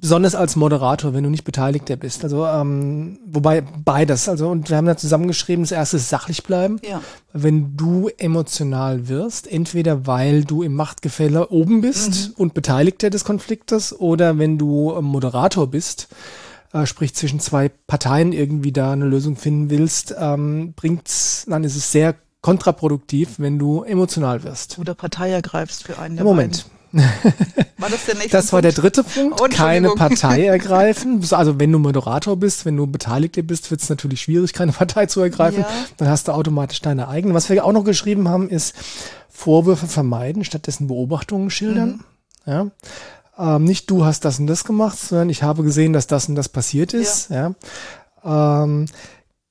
besonders 0.00 0.34
als 0.34 0.56
Moderator, 0.56 1.14
wenn 1.14 1.24
du 1.24 1.30
nicht 1.30 1.44
Beteiligter 1.44 1.96
bist. 1.96 2.24
Also 2.24 2.46
ähm, 2.46 3.18
wobei 3.26 3.60
beides. 3.60 4.28
Also 4.28 4.48
und 4.48 4.70
wir 4.70 4.76
haben 4.76 4.86
da 4.86 4.96
zusammengeschrieben, 4.96 5.64
das 5.64 5.72
erste 5.72 5.98
ist 5.98 6.08
sachlich 6.08 6.42
bleiben. 6.42 6.80
Ja. 6.88 7.02
Wenn 7.32 7.76
du 7.76 8.08
emotional 8.18 9.08
wirst, 9.08 9.50
entweder 9.50 10.06
weil 10.06 10.44
du 10.44 10.62
im 10.62 10.74
Machtgefälle 10.74 11.48
oben 11.48 11.80
bist 11.80 12.28
mhm. 12.28 12.34
und 12.36 12.54
Beteiligter 12.54 13.10
des 13.10 13.24
Konfliktes, 13.24 13.98
oder 13.98 14.38
wenn 14.38 14.58
du 14.58 15.00
Moderator 15.00 15.66
bist, 15.66 16.08
äh, 16.72 16.86
sprich 16.86 17.14
zwischen 17.14 17.40
zwei 17.40 17.68
Parteien 17.86 18.32
irgendwie 18.32 18.72
da 18.72 18.92
eine 18.92 19.06
Lösung 19.06 19.36
finden 19.36 19.70
willst, 19.70 20.14
ähm, 20.18 20.72
bringt's, 20.74 21.44
dann 21.48 21.64
ist 21.64 21.76
es 21.76 21.92
sehr 21.92 22.14
kontraproduktiv, 22.42 23.34
wenn 23.38 23.58
du 23.58 23.82
emotional 23.82 24.44
wirst. 24.44 24.78
Oder 24.78 24.94
Partei 24.94 25.30
ergreifst 25.30 25.84
für 25.84 25.98
einen 25.98 26.16
der 26.16 26.24
Moment. 26.24 26.64
Beiden. 26.64 26.79
War 26.92 27.88
das 27.88 28.04
der 28.06 28.14
nächste 28.14 28.30
Das 28.30 28.52
war 28.52 28.62
der 28.62 28.72
dritte 28.72 29.04
Punkt. 29.04 29.40
Oh, 29.40 29.46
keine 29.48 29.90
Partei 29.90 30.44
ergreifen. 30.46 31.24
Also 31.30 31.58
wenn 31.58 31.70
du 31.72 31.78
Moderator 31.78 32.36
bist, 32.36 32.64
wenn 32.64 32.76
du 32.76 32.86
Beteiligter 32.86 33.42
bist, 33.42 33.70
wird 33.70 33.80
es 33.80 33.88
natürlich 33.88 34.22
schwierig, 34.22 34.52
keine 34.52 34.72
Partei 34.72 35.06
zu 35.06 35.20
ergreifen. 35.20 35.60
Ja. 35.60 35.68
Dann 35.96 36.08
hast 36.08 36.28
du 36.28 36.32
automatisch 36.32 36.80
deine 36.80 37.08
eigene. 37.08 37.34
Was 37.34 37.48
wir 37.48 37.64
auch 37.64 37.72
noch 37.72 37.84
geschrieben 37.84 38.28
haben, 38.28 38.48
ist 38.48 38.74
Vorwürfe 39.28 39.86
vermeiden, 39.86 40.44
stattdessen 40.44 40.88
Beobachtungen 40.88 41.50
schildern. 41.50 42.04
Mhm. 42.44 42.52
Ja. 42.52 43.56
Ähm, 43.56 43.64
nicht 43.64 43.90
du 43.90 44.04
hast 44.04 44.24
das 44.24 44.38
und 44.38 44.46
das 44.46 44.64
gemacht, 44.64 44.98
sondern 44.98 45.30
ich 45.30 45.42
habe 45.42 45.62
gesehen, 45.62 45.92
dass 45.92 46.06
das 46.06 46.28
und 46.28 46.34
das 46.34 46.48
passiert 46.48 46.92
ist. 46.92 47.30
Ja. 47.30 47.54
ja. 48.24 48.64
Ähm, 48.64 48.86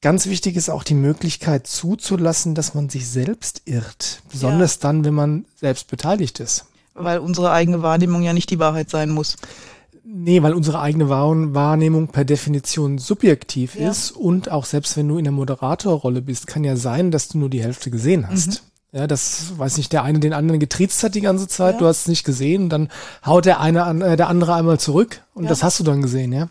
Ganz 0.01 0.27
wichtig 0.27 0.55
ist 0.55 0.69
auch 0.69 0.83
die 0.85 0.93
Möglichkeit 0.93 1.67
zuzulassen, 1.67 2.55
dass 2.55 2.73
man 2.73 2.87
sich 2.87 3.09
selbst 3.09 3.63
irrt. 3.65 4.21
Besonders 4.31 4.75
ja. 4.75 4.79
dann, 4.83 5.03
wenn 5.03 5.13
man 5.13 5.45
selbst 5.57 5.87
beteiligt 5.87 6.39
ist. 6.39 6.65
Weil 6.99 7.19
unsere 7.19 7.51
eigene 7.51 7.81
Wahrnehmung 7.81 8.21
ja 8.21 8.33
nicht 8.33 8.49
die 8.49 8.59
Wahrheit 8.59 8.89
sein 8.89 9.09
muss. 9.09 9.37
Nee, 10.11 10.41
weil 10.41 10.53
unsere 10.53 10.79
eigene 10.79 11.07
Wahrnehmung 11.07 12.07
per 12.07 12.25
Definition 12.25 12.97
subjektiv 12.97 13.75
ja. 13.75 13.91
ist 13.91 14.09
und 14.11 14.49
auch 14.51 14.65
selbst 14.65 14.97
wenn 14.97 15.07
du 15.07 15.19
in 15.19 15.23
der 15.23 15.31
Moderatorrolle 15.31 16.23
bist, 16.23 16.47
kann 16.47 16.63
ja 16.63 16.75
sein, 16.75 17.11
dass 17.11 17.27
du 17.27 17.37
nur 17.37 17.49
die 17.49 17.61
Hälfte 17.61 17.91
gesehen 17.91 18.27
hast. 18.27 18.47
Mhm. 18.47 18.99
Ja, 18.99 19.05
das 19.05 19.53
weiß 19.57 19.77
nicht, 19.77 19.93
der 19.93 20.03
eine 20.03 20.19
den 20.19 20.33
anderen 20.33 20.59
getriezt 20.59 21.03
hat 21.03 21.13
die 21.13 21.21
ganze 21.21 21.47
Zeit, 21.47 21.75
ja. 21.75 21.79
du 21.79 21.85
hast 21.85 22.01
es 22.01 22.07
nicht 22.07 22.23
gesehen, 22.23 22.69
dann 22.69 22.89
haut 23.23 23.45
der 23.45 23.59
eine 23.59 23.83
an, 23.83 24.01
äh, 24.01 24.17
der 24.17 24.29
andere 24.29 24.55
einmal 24.55 24.79
zurück 24.79 25.21
und 25.35 25.43
ja. 25.43 25.49
das 25.49 25.61
hast 25.61 25.79
du 25.79 25.83
dann 25.83 26.01
gesehen, 26.01 26.33
ja. 26.33 26.49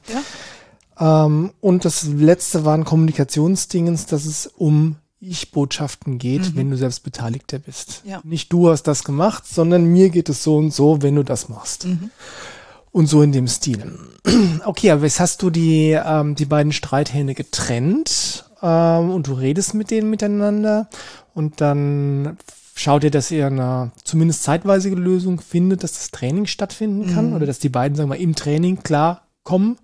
ja. 1.01 1.25
Ähm, 1.27 1.51
und 1.61 1.85
das 1.85 2.05
letzte 2.05 2.65
waren 2.65 2.85
Kommunikationsdingens, 2.85 4.07
dass 4.07 4.25
es 4.25 4.47
um 4.47 4.97
Ich-Botschaften 5.21 6.19
geht, 6.19 6.43
mhm. 6.43 6.57
wenn 6.57 6.71
du 6.71 6.77
selbst 6.77 7.03
Beteiligter 7.03 7.59
bist. 7.59 8.03
Ja. 8.05 8.21
Nicht 8.25 8.53
du 8.53 8.71
hast 8.71 8.85
das 8.85 9.05
gemacht, 9.05 9.47
sondern 9.47 9.85
mir 9.85 10.11
geht 10.11 10.29
es 10.29 10.45
so 10.45 10.57
und 10.57 10.73
so, 10.73 11.03
wenn 11.03 11.17
du 11.17 11.23
das 11.23 11.49
machst. 11.49 11.87
Mhm. 11.87 12.11
Und 12.91 13.07
so 13.07 13.23
in 13.23 13.33
dem 13.33 13.49
Stil. 13.49 13.99
Okay, 14.65 14.91
aber 14.91 15.05
jetzt 15.05 15.21
hast 15.21 15.43
du 15.43 15.51
die, 15.51 15.93
ähm, 15.93 16.35
die 16.35 16.45
beiden 16.45 16.73
Streithähne 16.73 17.35
getrennt 17.35 18.45
ähm, 18.63 19.11
und 19.11 19.27
du 19.27 19.33
redest 19.33 19.75
mit 19.75 19.91
denen 19.91 20.11
miteinander 20.11 20.89
und 21.35 21.61
dann 21.61 22.37
schaut 22.75 23.05
ihr, 23.05 23.11
dass 23.11 23.31
ihr 23.31 23.47
eine 23.47 23.93
zumindest 24.05 24.43
zeitweise 24.43 24.91
Lösung 24.91 25.41
findet, 25.41 25.83
dass 25.83 25.93
das 25.93 26.11
Training 26.11 26.47
stattfinden 26.47 27.13
kann 27.13 27.31
mhm. 27.31 27.37
oder 27.37 27.47
dass 27.47 27.59
die 27.59 27.69
beiden, 27.69 27.97
sagen 27.97 28.11
wir, 28.11 28.19
im 28.19 28.35
Training 28.35 28.83
klar 28.83 29.23
kommen 29.43 29.79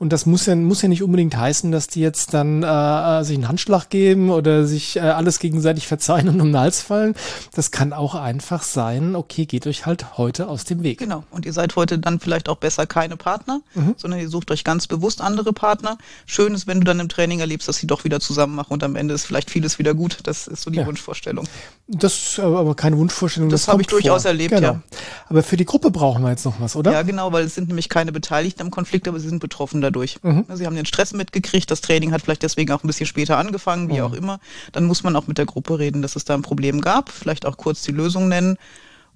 und 0.00 0.14
das 0.14 0.24
muss 0.24 0.46
ja, 0.46 0.56
muss 0.56 0.80
ja 0.80 0.88
nicht 0.88 1.02
unbedingt 1.02 1.36
heißen, 1.36 1.70
dass 1.70 1.86
die 1.86 2.00
jetzt 2.00 2.32
dann 2.32 2.62
äh, 2.62 3.22
sich 3.22 3.36
einen 3.36 3.48
Handschlag 3.48 3.90
geben 3.90 4.30
oder 4.30 4.64
sich 4.64 4.96
äh, 4.96 5.00
alles 5.00 5.38
gegenseitig 5.38 5.86
verzeihen 5.86 6.30
und 6.30 6.40
um 6.40 6.48
den 6.48 6.58
Hals 6.58 6.80
fallen. 6.80 7.14
Das 7.52 7.70
kann 7.70 7.92
auch 7.92 8.14
einfach 8.14 8.62
sein, 8.62 9.14
okay, 9.14 9.44
geht 9.44 9.66
euch 9.66 9.84
halt 9.84 10.16
heute 10.16 10.48
aus 10.48 10.64
dem 10.64 10.82
Weg. 10.82 11.00
Genau. 11.00 11.24
Und 11.30 11.44
ihr 11.44 11.52
seid 11.52 11.76
heute 11.76 11.98
dann 11.98 12.18
vielleicht 12.18 12.48
auch 12.48 12.56
besser 12.56 12.86
keine 12.86 13.18
Partner, 13.18 13.60
mhm. 13.74 13.94
sondern 13.98 14.20
ihr 14.20 14.30
sucht 14.30 14.50
euch 14.50 14.64
ganz 14.64 14.86
bewusst 14.86 15.20
andere 15.20 15.52
Partner. 15.52 15.98
Schön 16.24 16.54
ist, 16.54 16.66
wenn 16.66 16.80
du 16.80 16.84
dann 16.84 16.98
im 16.98 17.10
Training 17.10 17.40
erlebst, 17.40 17.68
dass 17.68 17.76
sie 17.76 17.86
doch 17.86 18.02
wieder 18.04 18.20
zusammen 18.20 18.54
machen 18.54 18.72
und 18.72 18.82
am 18.82 18.96
Ende 18.96 19.12
ist 19.12 19.26
vielleicht 19.26 19.50
vieles 19.50 19.78
wieder 19.78 19.92
gut. 19.92 20.20
Das 20.22 20.46
ist 20.46 20.62
so 20.62 20.70
die 20.70 20.78
ja. 20.78 20.86
Wunschvorstellung. 20.86 21.46
Das 21.88 22.14
ist 22.14 22.38
aber 22.38 22.74
keine 22.74 22.96
Wunschvorstellung. 22.96 23.50
Das, 23.50 23.66
das 23.66 23.68
habe 23.68 23.82
ich 23.82 23.88
durchaus 23.88 24.22
vor. 24.22 24.30
erlebt, 24.30 24.54
genau. 24.54 24.66
ja. 24.66 24.82
Aber 25.28 25.42
für 25.42 25.58
die 25.58 25.66
Gruppe 25.66 25.90
brauchen 25.90 26.22
wir 26.22 26.30
jetzt 26.30 26.46
noch 26.46 26.58
was, 26.58 26.74
oder? 26.74 26.90
Ja, 26.92 27.02
genau, 27.02 27.32
weil 27.32 27.44
es 27.44 27.54
sind 27.54 27.68
nämlich 27.68 27.90
keine 27.90 28.12
Beteiligten 28.12 28.62
am 28.62 28.70
Konflikt, 28.70 29.06
aber 29.06 29.20
sie 29.20 29.28
sind 29.28 29.40
betroffen 29.40 29.82
dadurch. 29.90 30.22
Mhm. 30.22 30.44
Sie 30.54 30.66
haben 30.66 30.76
den 30.76 30.86
Stress 30.86 31.12
mitgekriegt, 31.12 31.70
das 31.70 31.80
Training 31.80 32.12
hat 32.12 32.22
vielleicht 32.22 32.42
deswegen 32.42 32.72
auch 32.72 32.82
ein 32.82 32.86
bisschen 32.86 33.06
später 33.06 33.36
angefangen, 33.38 33.88
wie 33.88 33.98
mhm. 33.98 34.04
auch 34.04 34.12
immer. 34.12 34.40
Dann 34.72 34.84
muss 34.84 35.02
man 35.02 35.16
auch 35.16 35.26
mit 35.26 35.38
der 35.38 35.46
Gruppe 35.46 35.78
reden, 35.78 36.02
dass 36.02 36.16
es 36.16 36.24
da 36.24 36.34
ein 36.34 36.42
Problem 36.42 36.80
gab, 36.80 37.10
vielleicht 37.10 37.46
auch 37.46 37.56
kurz 37.56 37.82
die 37.82 37.92
Lösung 37.92 38.28
nennen. 38.28 38.56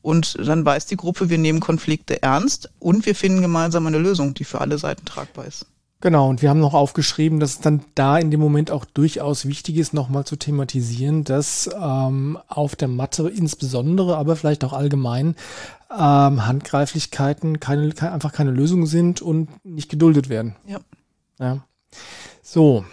Und 0.03 0.37
dann 0.39 0.67
weiß 0.67 0.85
die 0.87 0.97
Gruppe, 0.97 1.31
wir 1.31 1.39
nehmen 1.39 1.61
Konflikte 1.61 2.23
ernst 2.23 2.71
und 2.79 3.07
wir 3.07 3.15
finden 3.15 3.41
gemeinsam 3.41 3.87
eine 3.87 3.99
Lösung, 3.99 4.35
die 4.35 4.45
für 4.45 4.61
alle 4.61 4.77
Seiten 4.77 5.07
tragbar 5.07 5.47
ist. 5.47 5.67
Genau, 6.01 6.29
und 6.29 6.43
wir 6.43 6.51
haben 6.51 6.61
noch 6.61 6.75
aufgeschrieben, 6.75 7.41
dass 7.41 7.53
es 7.53 7.61
dann 7.61 7.83
da 7.95 8.19
in 8.19 8.31
dem 8.31 8.41
Moment 8.41 8.71
auch 8.71 8.85
durchaus 8.85 9.47
wichtig 9.47 9.79
ist, 9.79 9.95
nochmal 9.95 10.25
zu 10.25 10.37
thematisieren, 10.37 11.25
dass 11.25 11.71
ähm, 11.81 12.39
auf 12.47 12.77
der 12.77 12.89
Matte 12.89 13.29
insbesondere, 13.31 14.17
aber 14.17 14.37
vielleicht 14.37 14.65
auch 14.65 14.75
allgemein 14.75 15.35
ähm, 15.91 16.47
Handgreiflichkeiten 16.47 17.59
keine, 17.59 17.95
einfach 18.13 18.33
keine 18.33 18.51
Lösung 18.51 18.85
sind 18.85 19.23
und 19.23 19.49
nicht 19.65 19.89
geduldet 19.89 20.29
werden. 20.29 20.57
Ja. 20.67 20.81
ja. 21.39 21.65
So, 22.43 22.85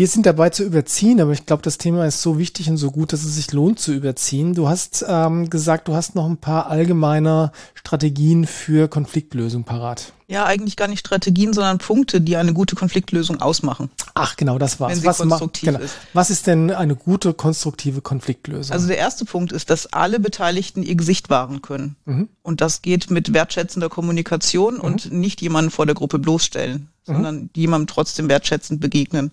wir 0.00 0.08
sind 0.08 0.24
dabei 0.24 0.48
zu 0.48 0.64
überziehen, 0.64 1.20
aber 1.20 1.32
ich 1.32 1.44
glaube, 1.44 1.62
das 1.62 1.76
Thema 1.76 2.06
ist 2.06 2.22
so 2.22 2.38
wichtig 2.38 2.70
und 2.70 2.78
so 2.78 2.90
gut, 2.90 3.12
dass 3.12 3.22
es 3.22 3.34
sich 3.34 3.52
lohnt 3.52 3.78
zu 3.78 3.92
überziehen. 3.92 4.54
Du 4.54 4.66
hast 4.66 5.04
ähm, 5.06 5.50
gesagt, 5.50 5.88
du 5.88 5.94
hast 5.94 6.14
noch 6.14 6.24
ein 6.24 6.38
paar 6.38 6.70
allgemeine 6.70 7.52
Strategien 7.74 8.46
für 8.46 8.88
Konfliktlösung 8.88 9.64
parat. 9.64 10.14
Ja, 10.26 10.46
eigentlich 10.46 10.76
gar 10.76 10.88
nicht 10.88 11.00
Strategien, 11.00 11.52
sondern 11.52 11.76
Punkte, 11.76 12.22
die 12.22 12.36
eine 12.36 12.54
gute 12.54 12.76
Konfliktlösung 12.76 13.42
ausmachen. 13.42 13.90
Ach, 14.14 14.38
genau, 14.38 14.56
das 14.56 14.80
war's. 14.80 14.92
Wenn 14.92 15.00
sie 15.00 15.06
Was 15.06 15.18
konstruktiv 15.18 15.66
genau. 15.66 15.80
ist. 15.80 15.94
Was 16.14 16.30
ist 16.30 16.46
denn 16.46 16.70
eine 16.70 16.96
gute 16.96 17.34
konstruktive 17.34 18.00
Konfliktlösung? 18.00 18.72
Also 18.72 18.86
der 18.86 18.96
erste 18.96 19.26
Punkt 19.26 19.52
ist, 19.52 19.68
dass 19.68 19.92
alle 19.92 20.18
Beteiligten 20.18 20.82
ihr 20.82 20.94
Gesicht 20.94 21.28
wahren 21.28 21.60
können. 21.60 21.96
Mhm. 22.06 22.30
Und 22.40 22.62
das 22.62 22.80
geht 22.80 23.10
mit 23.10 23.34
wertschätzender 23.34 23.90
Kommunikation 23.90 24.76
mhm. 24.76 24.80
und 24.80 25.12
nicht 25.12 25.42
jemanden 25.42 25.70
vor 25.70 25.84
der 25.84 25.94
Gruppe 25.94 26.18
bloßstellen, 26.18 26.88
mhm. 27.06 27.12
sondern 27.12 27.50
jemandem 27.54 27.88
trotzdem 27.88 28.30
wertschätzend 28.30 28.80
begegnen. 28.80 29.32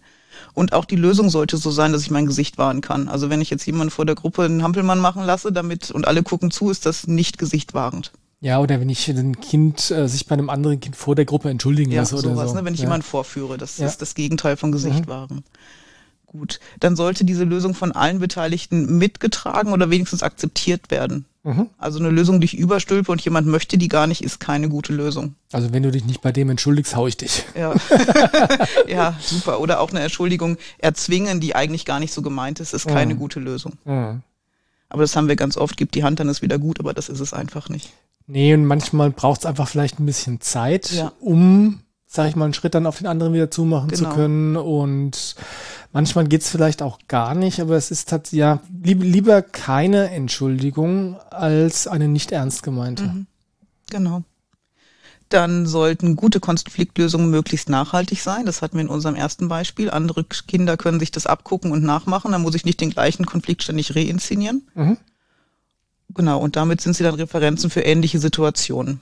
Und 0.54 0.74
auch 0.74 0.86
die 0.86 0.96
Lösung 0.96 1.30
sollte 1.30 1.58
so 1.58 1.72
sein, 1.72 1.92
dass 1.92 2.02
ich 2.02 2.12
mein 2.12 2.26
Gesicht 2.26 2.58
wahren 2.58 2.82
kann. 2.82 3.08
Also 3.08 3.30
wenn 3.30 3.42
ich 3.42 3.50
jetzt 3.50 3.66
jemanden 3.66 3.92
vor 3.92 4.06
der 4.06 4.16
Gruppe 4.16 4.44
einen 4.44 4.64
Hampelmann 4.64 5.00
machen 5.00 5.24
lasse, 5.24 5.52
damit 5.52 5.92
und 5.92 6.08
alle 6.08 6.24
gucken 6.24 6.52
zu, 6.52 6.70
ist 6.70 6.86
das 6.86 7.08
nicht 7.08 7.38
gesichtwahrend. 7.38 8.12
Ja, 8.40 8.60
oder 8.60 8.80
wenn 8.80 8.90
ich 8.90 9.08
ein 9.10 9.40
Kind 9.42 9.90
äh, 9.90 10.08
sich 10.08 10.28
bei 10.28 10.34
einem 10.34 10.50
anderen 10.50 10.80
Kind 10.80 10.96
vor 10.96 11.16
der 11.16 11.26
Gruppe 11.26 11.50
entschuldigen 11.50 11.92
ja, 11.92 12.02
lasse 12.02 12.16
oder 12.16 12.30
sowas, 12.30 12.52
so. 12.52 12.56
Ne, 12.56 12.66
wenn 12.66 12.74
ich 12.74 12.82
ja. 12.82 12.86
jemanden 12.86 13.06
vorführe, 13.06 13.58
das 13.58 13.78
ja. 13.78 13.88
ist 13.88 14.02
das 14.02 14.14
Gegenteil 14.14 14.58
von 14.58 14.72
Gesicht 14.72 15.06
mhm. 15.06 15.10
wahren. 15.10 15.44
Gut, 16.28 16.60
dann 16.80 16.96
sollte 16.96 17.24
diese 17.24 17.46
Lösung 17.46 17.74
von 17.74 17.94
allen 17.94 18.20
Beteiligten 18.20 18.98
mitgetragen 18.98 19.72
oder 19.72 19.90
wenigstens 19.90 20.24
akzeptiert 20.24 20.92
werden. 20.92 21.26
Mhm. 21.48 21.70
Also 21.78 22.00
eine 22.00 22.10
Lösung, 22.10 22.42
die 22.42 22.46
ich 22.46 22.58
überstülpe 22.58 23.10
und 23.10 23.22
jemand 23.22 23.48
möchte 23.48 23.78
die 23.78 23.88
gar 23.88 24.06
nicht, 24.06 24.22
ist 24.22 24.42
keine 24.42 24.68
gute 24.68 24.92
Lösung. 24.92 25.36
Also 25.54 25.72
wenn 25.72 25.82
du 25.82 25.92
dich 25.92 26.04
nicht 26.04 26.22
bei 26.22 26.34
dem 26.34 26.50
entschuldigst, 26.50 26.98
hau 26.98 27.08
ich 27.08 27.16
dich. 27.16 27.46
Ja, 27.58 27.74
ja 28.88 29.18
super. 29.22 29.62
Oder 29.62 29.80
auch 29.80 29.92
eine 29.92 30.02
Entschuldigung 30.02 30.58
erzwingen, 30.78 31.40
die 31.40 31.56
eigentlich 31.56 31.86
gar 31.86 32.02
nicht 32.02 32.14
so 32.14 32.22
gemeint 32.22 32.60
ist, 32.60 32.74
ist 32.74 32.86
keine 32.86 33.14
mhm. 33.14 33.20
gute 33.20 33.40
Lösung. 33.40 33.74
Mhm. 33.86 34.24
Aber 34.90 35.02
das 35.04 35.16
haben 35.16 35.30
wir 35.30 35.38
ganz 35.38 35.56
oft, 35.56 35.78
gibt 35.78 35.96
die 35.96 36.04
Hand, 36.04 36.20
dann 36.20 36.28
ist 36.28 36.42
wieder 36.42 36.60
gut, 36.60 36.82
aber 36.82 36.94
das 36.94 37.08
ist 37.08 37.22
es 37.22 37.34
einfach 37.34 37.70
nicht. 37.70 37.94
Nee, 38.26 38.54
und 38.54 38.66
manchmal 38.66 39.10
braucht 39.12 39.42
es 39.42 39.46
einfach 39.46 39.70
vielleicht 39.70 40.02
ein 40.02 40.06
bisschen 40.06 40.42
Zeit, 40.42 40.92
ja. 40.92 41.14
um 41.22 41.80
sag 42.08 42.30
ich 42.30 42.36
mal, 42.36 42.46
einen 42.46 42.54
Schritt 42.54 42.74
dann 42.74 42.88
auf 42.88 42.98
den 42.98 43.08
anderen 43.08 43.34
wieder 43.34 43.52
zumachen 43.52 43.90
genau. 43.90 44.10
zu 44.10 44.16
können. 44.16 44.56
Und 44.56 45.36
manchmal 45.92 46.28
geht's 46.28 46.50
vielleicht 46.50 46.82
auch 46.82 47.00
gar 47.08 47.36
nicht, 47.36 47.60
aber 47.60 47.76
es 47.76 47.92
ist 47.92 48.12
halt, 48.12 48.32
ja, 48.32 48.62
lieb, 48.84 49.02
lieber 49.02 49.42
keine 49.42 50.10
Entschuldigung 50.12 51.18
als 51.30 51.88
eine 51.88 52.08
nicht 52.08 52.32
ernst 52.32 52.64
gemeinte. 52.64 53.04
Mhm. 53.04 53.28
Genau. 53.90 54.24
Dann 55.30 55.66
sollten 55.66 56.16
gute 56.16 56.40
Konfliktlösungen 56.40 57.30
möglichst 57.30 57.70
nachhaltig 57.70 58.22
sein. 58.22 58.46
Das 58.46 58.62
hatten 58.62 58.78
wir 58.78 58.82
in 58.82 58.90
unserem 58.90 59.16
ersten 59.16 59.50
Beispiel. 59.50 59.90
Andere 59.90 60.24
Kinder 60.24 60.78
können 60.78 61.00
sich 61.00 61.12
das 61.12 61.28
abgucken 61.28 61.72
und 61.72 61.84
nachmachen. 61.84 62.32
Da 62.32 62.40
muss 62.40 62.56
ich 62.56 62.64
nicht 62.64 62.80
den 62.80 62.92
gleichen 62.92 63.26
Konflikt 63.26 63.64
ständig 63.64 63.94
reinszenieren. 63.94 64.66
Mhm. 64.74 64.98
Genau, 66.14 66.40
und 66.40 66.56
damit 66.56 66.80
sind 66.80 66.96
sie 66.96 67.04
dann 67.04 67.16
Referenzen 67.16 67.70
für 67.70 67.82
ähnliche 67.82 68.20
Situationen 68.20 69.02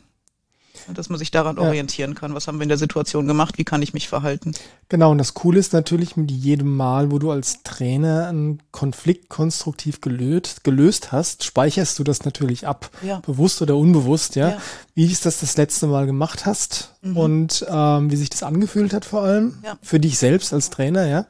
dass 0.93 1.10
man 1.10 1.19
sich 1.19 1.32
daran 1.32 1.58
ja. 1.58 1.63
orientieren 1.63 2.15
kann. 2.15 2.34
Was 2.34 2.48
haben 2.48 2.60
wir 2.60 2.63
in 2.63 2.69
der 2.69 2.78
Situation 2.78 3.28
gemacht? 3.28 3.58
Wie 3.58 3.63
kann 3.63 3.82
ich 3.82 3.93
mich 3.93 4.08
verhalten? 4.08 4.54
Genau, 4.89 5.12
und 5.12 5.17
das 5.17 5.34
Coole 5.34 5.60
ist 5.60 5.74
natürlich 5.74 6.15
mit 6.15 6.30
jedem 6.32 6.76
Mal, 6.76 7.12
wo 7.12 7.19
du 7.19 7.32
als 7.32 7.63
Trainer 7.63 8.28
einen 8.28 8.62
Konflikt 8.71 9.30
konstruktiv 9.30 10.02
gelöst, 10.02 10.63
gelöst 10.63 11.12
hast, 11.12 11.43
speicherst 11.43 11.98
du 11.98 12.04
das 12.04 12.26
natürlich 12.26 12.67
ab. 12.67 12.89
Ja. 13.02 13.19
Bewusst 13.26 13.62
oder 13.62 13.76
unbewusst, 13.76 14.36
ja. 14.36 14.50
ja. 14.50 14.58
Wie 14.93 15.12
ist 15.12 15.26
das 15.26 15.39
das 15.39 15.58
letzte 15.58 15.88
Mal 15.88 16.06
gemacht 16.06 16.45
hast 16.45 16.93
mhm. 17.02 17.17
und 17.17 17.65
ähm, 17.69 18.12
wie 18.12 18.15
sich 18.15 18.30
das 18.30 18.43
angefühlt 18.43 18.93
hat 18.93 19.06
vor 19.06 19.24
allem. 19.24 19.58
Ja. 19.63 19.78
Für 19.82 20.00
dich 20.00 20.17
selbst 20.17 20.54
als 20.54 20.69
Trainer, 20.69 21.08
ja. 21.08 21.26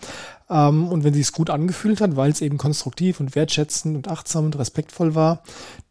Ähm, 0.50 0.88
und 0.88 1.04
wenn 1.04 1.14
sie 1.14 1.22
es 1.22 1.32
gut 1.32 1.50
angefühlt 1.50 2.02
hat, 2.02 2.16
weil 2.16 2.32
es 2.32 2.42
eben 2.42 2.58
konstruktiv 2.58 3.20
und 3.20 3.36
wertschätzend 3.36 3.96
und 3.96 4.08
achtsam 4.08 4.46
und 4.46 4.58
respektvoll 4.58 5.16
war, 5.16 5.42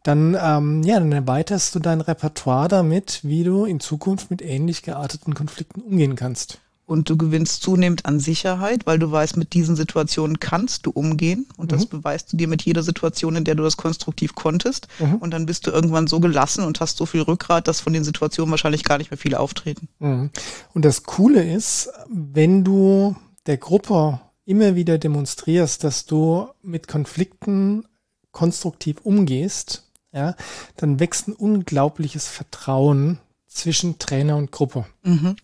dann, 0.03 0.37
ähm, 0.39 0.83
ja, 0.83 0.99
dann 0.99 1.11
erweiterst 1.11 1.75
du 1.75 1.79
dein 1.79 2.01
Repertoire 2.01 2.67
damit, 2.67 3.19
wie 3.23 3.43
du 3.43 3.65
in 3.65 3.79
Zukunft 3.79 4.31
mit 4.31 4.41
ähnlich 4.41 4.83
gearteten 4.83 5.33
Konflikten 5.33 5.81
umgehen 5.81 6.15
kannst. 6.15 6.59
Und 6.87 7.09
du 7.09 7.17
gewinnst 7.17 7.63
zunehmend 7.63 8.05
an 8.05 8.19
Sicherheit, 8.19 8.85
weil 8.85 8.99
du 8.99 9.11
weißt, 9.11 9.37
mit 9.37 9.53
diesen 9.53 9.75
Situationen 9.75 10.39
kannst 10.39 10.85
du 10.85 10.91
umgehen. 10.91 11.47
Und 11.57 11.71
das 11.71 11.85
mhm. 11.85 11.89
beweist 11.89 12.31
du 12.31 12.37
dir 12.37 12.47
mit 12.47 12.61
jeder 12.61 12.83
Situation, 12.83 13.35
in 13.35 13.43
der 13.43 13.55
du 13.55 13.63
das 13.63 13.75
konstruktiv 13.75 14.35
konntest. 14.35 14.87
Mhm. 14.99 15.15
Und 15.15 15.31
dann 15.31 15.47
bist 15.47 15.65
du 15.65 15.71
irgendwann 15.71 16.05
so 16.05 16.19
gelassen 16.19 16.63
und 16.63 16.79
hast 16.79 16.97
so 16.97 17.07
viel 17.07 17.21
Rückgrat, 17.21 17.67
dass 17.67 17.81
von 17.81 17.91
den 17.91 18.03
Situationen 18.03 18.51
wahrscheinlich 18.51 18.83
gar 18.83 18.99
nicht 18.99 19.09
mehr 19.09 19.17
viele 19.17 19.39
auftreten. 19.39 19.89
Mhm. 19.97 20.29
Und 20.75 20.85
das 20.85 21.01
Coole 21.01 21.43
ist, 21.43 21.89
wenn 22.07 22.63
du 22.63 23.15
der 23.47 23.57
Gruppe 23.57 24.19
immer 24.45 24.75
wieder 24.75 24.97
demonstrierst, 24.97 25.83
dass 25.83 26.05
du 26.05 26.47
mit 26.61 26.87
Konflikten 26.87 27.85
konstruktiv 28.31 28.97
umgehst, 29.03 29.91
ja, 30.11 30.35
dann 30.77 30.99
wächst 30.99 31.27
ein 31.27 31.33
unglaubliches 31.33 32.27
Vertrauen 32.27 33.19
zwischen 33.47 33.99
Trainer 33.99 34.37
und 34.37 34.51
Gruppe. 34.51 34.85
Mhm 35.03 35.35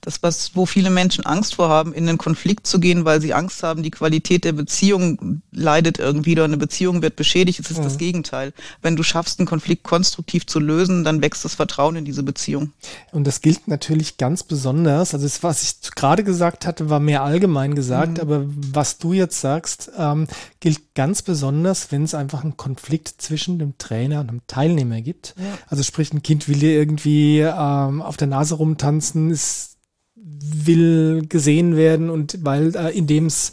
das, 0.00 0.22
was, 0.22 0.54
wo 0.54 0.66
viele 0.66 0.90
Menschen 0.90 1.26
Angst 1.26 1.56
vor 1.56 1.68
haben, 1.68 1.92
in 1.92 2.08
einen 2.08 2.18
Konflikt 2.18 2.66
zu 2.66 2.78
gehen, 2.78 3.04
weil 3.04 3.20
sie 3.20 3.34
Angst 3.34 3.62
haben, 3.62 3.82
die 3.82 3.90
Qualität 3.90 4.44
der 4.44 4.52
Beziehung 4.52 5.42
leidet 5.50 5.98
irgendwie 5.98 6.32
oder 6.32 6.44
eine 6.44 6.56
Beziehung 6.56 7.02
wird 7.02 7.16
beschädigt, 7.16 7.60
es 7.60 7.70
ist 7.70 7.78
mhm. 7.78 7.84
das 7.84 7.98
Gegenteil. 7.98 8.52
Wenn 8.82 8.96
du 8.96 9.02
schaffst, 9.02 9.38
einen 9.38 9.46
Konflikt 9.46 9.82
konstruktiv 9.82 10.46
zu 10.46 10.60
lösen, 10.60 11.04
dann 11.04 11.22
wächst 11.22 11.44
das 11.44 11.54
Vertrauen 11.54 11.96
in 11.96 12.04
diese 12.04 12.22
Beziehung. 12.22 12.72
Und 13.12 13.26
das 13.26 13.40
gilt 13.40 13.68
natürlich 13.68 14.16
ganz 14.16 14.42
besonders. 14.42 15.14
Also 15.14 15.26
das, 15.26 15.42
was 15.42 15.62
ich 15.62 15.90
gerade 15.92 16.24
gesagt 16.24 16.66
hatte, 16.66 16.90
war 16.90 17.00
mehr 17.00 17.22
allgemein 17.22 17.74
gesagt, 17.74 18.14
mhm. 18.14 18.20
aber 18.20 18.44
was 18.46 18.98
du 18.98 19.12
jetzt 19.12 19.40
sagst, 19.40 19.90
ähm, 19.98 20.26
gilt 20.60 20.94
ganz 20.94 21.22
besonders, 21.22 21.92
wenn 21.92 22.04
es 22.04 22.14
einfach 22.14 22.42
einen 22.42 22.56
Konflikt 22.56 23.20
zwischen 23.22 23.58
dem 23.58 23.78
Trainer 23.78 24.20
und 24.20 24.28
dem 24.28 24.40
Teilnehmer 24.46 25.00
gibt. 25.00 25.34
Ja. 25.38 25.44
Also 25.68 25.82
sprich, 25.82 26.12
ein 26.12 26.22
Kind 26.22 26.48
will 26.48 26.58
dir 26.58 26.72
irgendwie 26.72 27.40
ähm, 27.40 28.02
auf 28.02 28.16
der 28.16 28.26
Nase 28.26 28.54
rumtanzen, 28.54 29.30
ist 29.30 29.75
will 30.26 31.24
gesehen 31.28 31.76
werden 31.76 32.10
und 32.10 32.44
weil 32.44 32.74
äh, 32.74 32.96
in 32.96 33.06
dem 33.06 33.26
es 33.26 33.52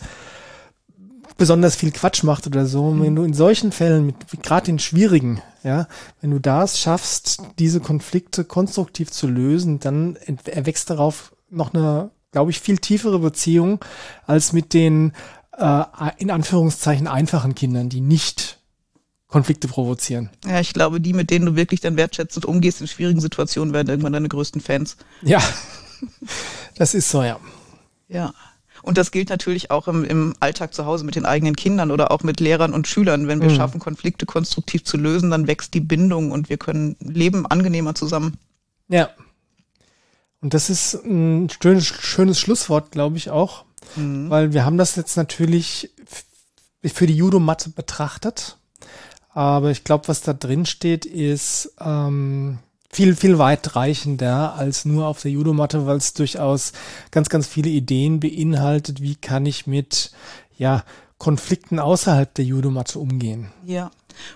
besonders 1.37 1.75
viel 1.75 1.91
Quatsch 1.91 2.23
macht 2.23 2.47
oder 2.47 2.65
so. 2.65 2.87
Und 2.87 3.01
wenn 3.01 3.15
du 3.15 3.23
in 3.23 3.33
solchen 3.33 3.71
Fällen, 3.71 4.05
mit 4.05 4.15
gerade 4.41 4.65
den 4.65 4.79
schwierigen, 4.79 5.41
ja, 5.63 5.87
wenn 6.21 6.31
du 6.31 6.39
das 6.39 6.79
schaffst, 6.79 7.41
diese 7.59 7.79
Konflikte 7.79 8.43
konstruktiv 8.43 9.11
zu 9.11 9.27
lösen, 9.27 9.79
dann 9.79 10.17
erwächst 10.45 10.89
darauf 10.89 11.35
noch 11.49 11.73
eine, 11.73 12.11
glaube 12.31 12.51
ich, 12.51 12.59
viel 12.59 12.77
tiefere 12.77 13.19
Beziehung 13.19 13.83
als 14.25 14.53
mit 14.53 14.73
den 14.73 15.13
äh, 15.57 15.83
in 16.17 16.31
Anführungszeichen 16.31 17.07
einfachen 17.07 17.55
Kindern, 17.55 17.89
die 17.89 18.01
nicht 18.01 18.59
Konflikte 19.27 19.67
provozieren. 19.67 20.29
Ja, 20.45 20.59
ich 20.59 20.73
glaube, 20.73 21.01
die, 21.01 21.13
mit 21.13 21.31
denen 21.31 21.45
du 21.45 21.55
wirklich 21.55 21.81
dann 21.81 21.97
wertschätzend 21.97 22.45
umgehst 22.45 22.81
in 22.81 22.87
schwierigen 22.87 23.19
Situationen, 23.19 23.73
werden 23.73 23.89
irgendwann 23.89 24.13
deine 24.13 24.29
größten 24.29 24.61
Fans. 24.61 24.97
Ja, 25.23 25.41
das 26.75 26.93
ist 26.93 27.09
so, 27.09 27.23
ja. 27.23 27.39
Ja. 28.07 28.33
Und 28.81 28.97
das 28.97 29.11
gilt 29.11 29.29
natürlich 29.29 29.71
auch 29.71 29.87
im, 29.87 30.03
im 30.03 30.35
Alltag 30.41 30.73
zu 30.73 30.85
Hause 30.85 31.05
mit 31.05 31.15
den 31.15 31.25
eigenen 31.25 31.55
Kindern 31.55 31.89
oder 31.89 32.11
auch 32.11 32.21
mit 32.23 32.41
Lehrern 32.41 32.73
und 32.73 32.87
Schülern. 32.87 33.27
Wenn 33.27 33.41
wir 33.41 33.49
mhm. 33.49 33.55
schaffen, 33.55 33.79
Konflikte 33.79 34.25
konstruktiv 34.25 34.83
zu 34.83 34.97
lösen, 34.97 35.31
dann 35.31 35.47
wächst 35.47 35.73
die 35.73 35.79
Bindung 35.79 36.31
und 36.31 36.49
wir 36.49 36.57
können 36.57 36.97
leben 36.99 37.45
angenehmer 37.45 37.95
zusammen. 37.95 38.37
Ja. 38.89 39.09
Und 40.41 40.53
das 40.53 40.69
ist 40.69 40.95
ein 41.05 41.49
schönes, 41.49 41.85
schönes 41.85 42.37
Schlusswort, 42.37 42.91
glaube 42.91 43.15
ich 43.15 43.29
auch, 43.29 43.63
mhm. 43.95 44.29
weil 44.29 44.51
wir 44.51 44.65
haben 44.65 44.77
das 44.77 44.97
jetzt 44.97 45.15
natürlich 45.15 45.89
für 46.83 47.07
die 47.07 47.15
Judomatte 47.15 47.69
betrachtet. 47.69 48.57
Aber 49.29 49.71
ich 49.71 49.85
glaube, 49.85 50.09
was 50.09 50.21
da 50.21 50.33
drin 50.33 50.65
steht, 50.65 51.05
ist, 51.05 51.73
ähm, 51.79 52.59
viel, 52.93 53.15
viel 53.15 53.39
weitreichender 53.39 54.53
als 54.53 54.85
nur 54.85 55.07
auf 55.07 55.21
der 55.21 55.31
Judomatte, 55.31 55.85
weil 55.85 55.97
es 55.97 56.13
durchaus 56.13 56.73
ganz, 57.11 57.27
ganz 57.27 57.47
viele 57.47 57.69
Ideen 57.69 58.19
beinhaltet, 58.19 59.01
wie 59.01 59.15
kann 59.15 59.45
ich 59.45 59.67
mit, 59.67 60.11
ja, 60.57 60.83
Konflikten 61.17 61.79
außerhalb 61.79 62.33
der 62.33 62.45
Judomatte 62.45 62.99
umgehen. 62.99 63.47
Ja. 63.65 63.91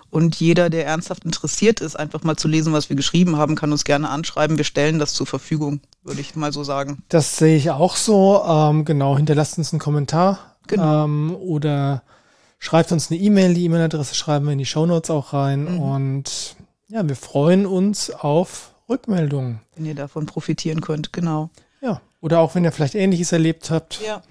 Und 0.09 0.37
jeder, 0.37 0.69
der 0.69 0.85
ernsthaft 0.87 1.25
interessiert 1.25 1.81
ist, 1.81 1.95
einfach 1.95 2.23
mal 2.23 2.35
zu 2.35 2.47
lesen, 2.47 2.73
was 2.73 2.89
wir 2.89 2.95
geschrieben 2.95 3.37
haben, 3.37 3.55
kann 3.55 3.71
uns 3.71 3.83
gerne 3.83 4.09
anschreiben. 4.09 4.57
Wir 4.57 4.63
stellen 4.63 4.97
das 4.97 5.13
zur 5.13 5.27
Verfügung, 5.27 5.81
würde 6.03 6.21
ich 6.21 6.35
mal 6.35 6.51
so 6.51 6.63
sagen. 6.63 7.03
Das 7.09 7.37
sehe 7.37 7.57
ich 7.57 7.69
auch 7.69 7.95
so. 7.95 8.41
Ähm, 8.43 8.85
genau, 8.85 9.17
hinterlasst 9.17 9.57
uns 9.57 9.71
einen 9.71 9.79
Kommentar. 9.79 10.55
Genau. 10.65 11.05
Ähm, 11.05 11.35
oder 11.35 12.01
schreibt 12.57 12.91
uns 12.91 13.11
eine 13.11 13.19
E-Mail. 13.19 13.53
Die 13.53 13.65
E-Mail-Adresse 13.65 14.15
schreiben 14.15 14.45
wir 14.45 14.53
in 14.53 14.57
die 14.57 14.65
Shownotes 14.65 15.11
auch 15.11 15.33
rein. 15.33 15.75
Mhm. 15.75 15.79
Und 15.79 16.55
ja, 16.89 17.07
wir 17.07 17.15
freuen 17.15 17.65
uns 17.65 18.09
auf 18.09 18.73
Rückmeldungen. 18.89 19.59
Wenn 19.75 19.85
ihr 19.85 19.95
davon 19.95 20.25
profitieren 20.25 20.81
könnt, 20.81 21.11
genau. 21.11 21.49
Ja. 21.81 22.01
Oder 22.21 22.39
auch 22.39 22.55
wenn 22.55 22.63
ihr 22.63 22.71
vielleicht 22.71 22.95
Ähnliches 22.95 23.31
erlebt 23.31 23.69
habt. 23.69 23.99
Ja. 24.05 24.23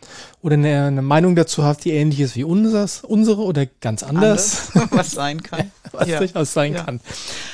Oder 0.43 0.55
eine, 0.55 0.87
eine 0.87 1.03
Meinung 1.03 1.37
dazu 1.37 1.65
habt, 1.65 1.85
die 1.85 1.93
ähnlich 1.93 2.21
ist 2.21 2.35
wie 2.35 2.45
unseres, 2.45 3.05
unsere 3.05 3.43
oder 3.43 3.67
ganz 3.67 4.03
anders. 4.03 4.71
anders 4.75 4.91
was 4.99 5.11
sein 5.13 5.43
kann. 5.43 5.71
was 5.93 6.09
ja. 6.09 6.19
durchaus 6.19 6.53
sein 6.53 6.75
ja. 6.75 6.83
kann. 6.83 7.01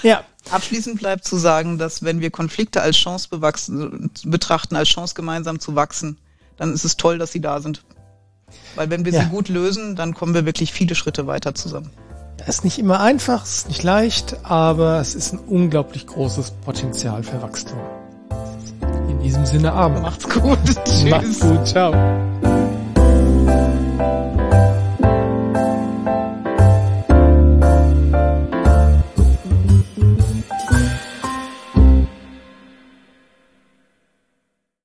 Ja. 0.03 0.25
Abschließend 0.51 0.99
bleibt 0.99 1.25
zu 1.25 1.37
sagen, 1.37 1.79
dass 1.79 2.03
wenn 2.03 2.21
wir 2.21 2.31
Konflikte 2.31 2.83
als 2.83 2.97
Chance 2.97 3.29
bewachsen, 3.29 4.11
betrachten, 4.25 4.75
als 4.75 4.89
Chance 4.89 5.15
gemeinsam 5.15 5.61
zu 5.61 5.77
wachsen, 5.77 6.19
dann 6.57 6.73
ist 6.75 6.85
es 6.85 6.97
toll, 6.97 7.19
dass 7.19 7.31
sie 7.31 7.41
da 7.41 7.61
sind. 7.61 7.85
Weil 8.75 8.91
wenn 8.91 9.05
wir 9.05 9.13
sie 9.13 9.27
gut 9.27 9.49
lösen, 9.49 9.95
dann 9.95 10.15
kommen 10.15 10.35
wir 10.35 10.45
wirklich 10.45 10.73
viele 10.73 10.97
Schritte 10.97 11.29
weiter 11.29 11.55
zusammen. 11.55 11.91
Es 12.47 12.57
ist 12.57 12.65
nicht 12.65 12.79
immer 12.79 13.01
einfach, 13.01 13.45
es 13.45 13.59
ist 13.59 13.69
nicht 13.69 13.83
leicht, 13.83 14.37
aber 14.43 15.01
es 15.01 15.15
ist 15.15 15.33
ein 15.33 15.39
unglaublich 15.39 16.07
großes 16.07 16.53
Potenzial 16.65 17.23
für 17.23 17.41
Wachstum. 17.41 17.79
In 19.09 19.21
diesem 19.21 19.47
Sinne, 19.47 19.73
Abend. 19.73 20.03
Macht's 20.03 20.29
gut. 20.29 20.59
Tschüss. 20.85 21.11
Macht's 21.11 21.41
gut. 21.41 21.67
Ciao. 21.67 21.93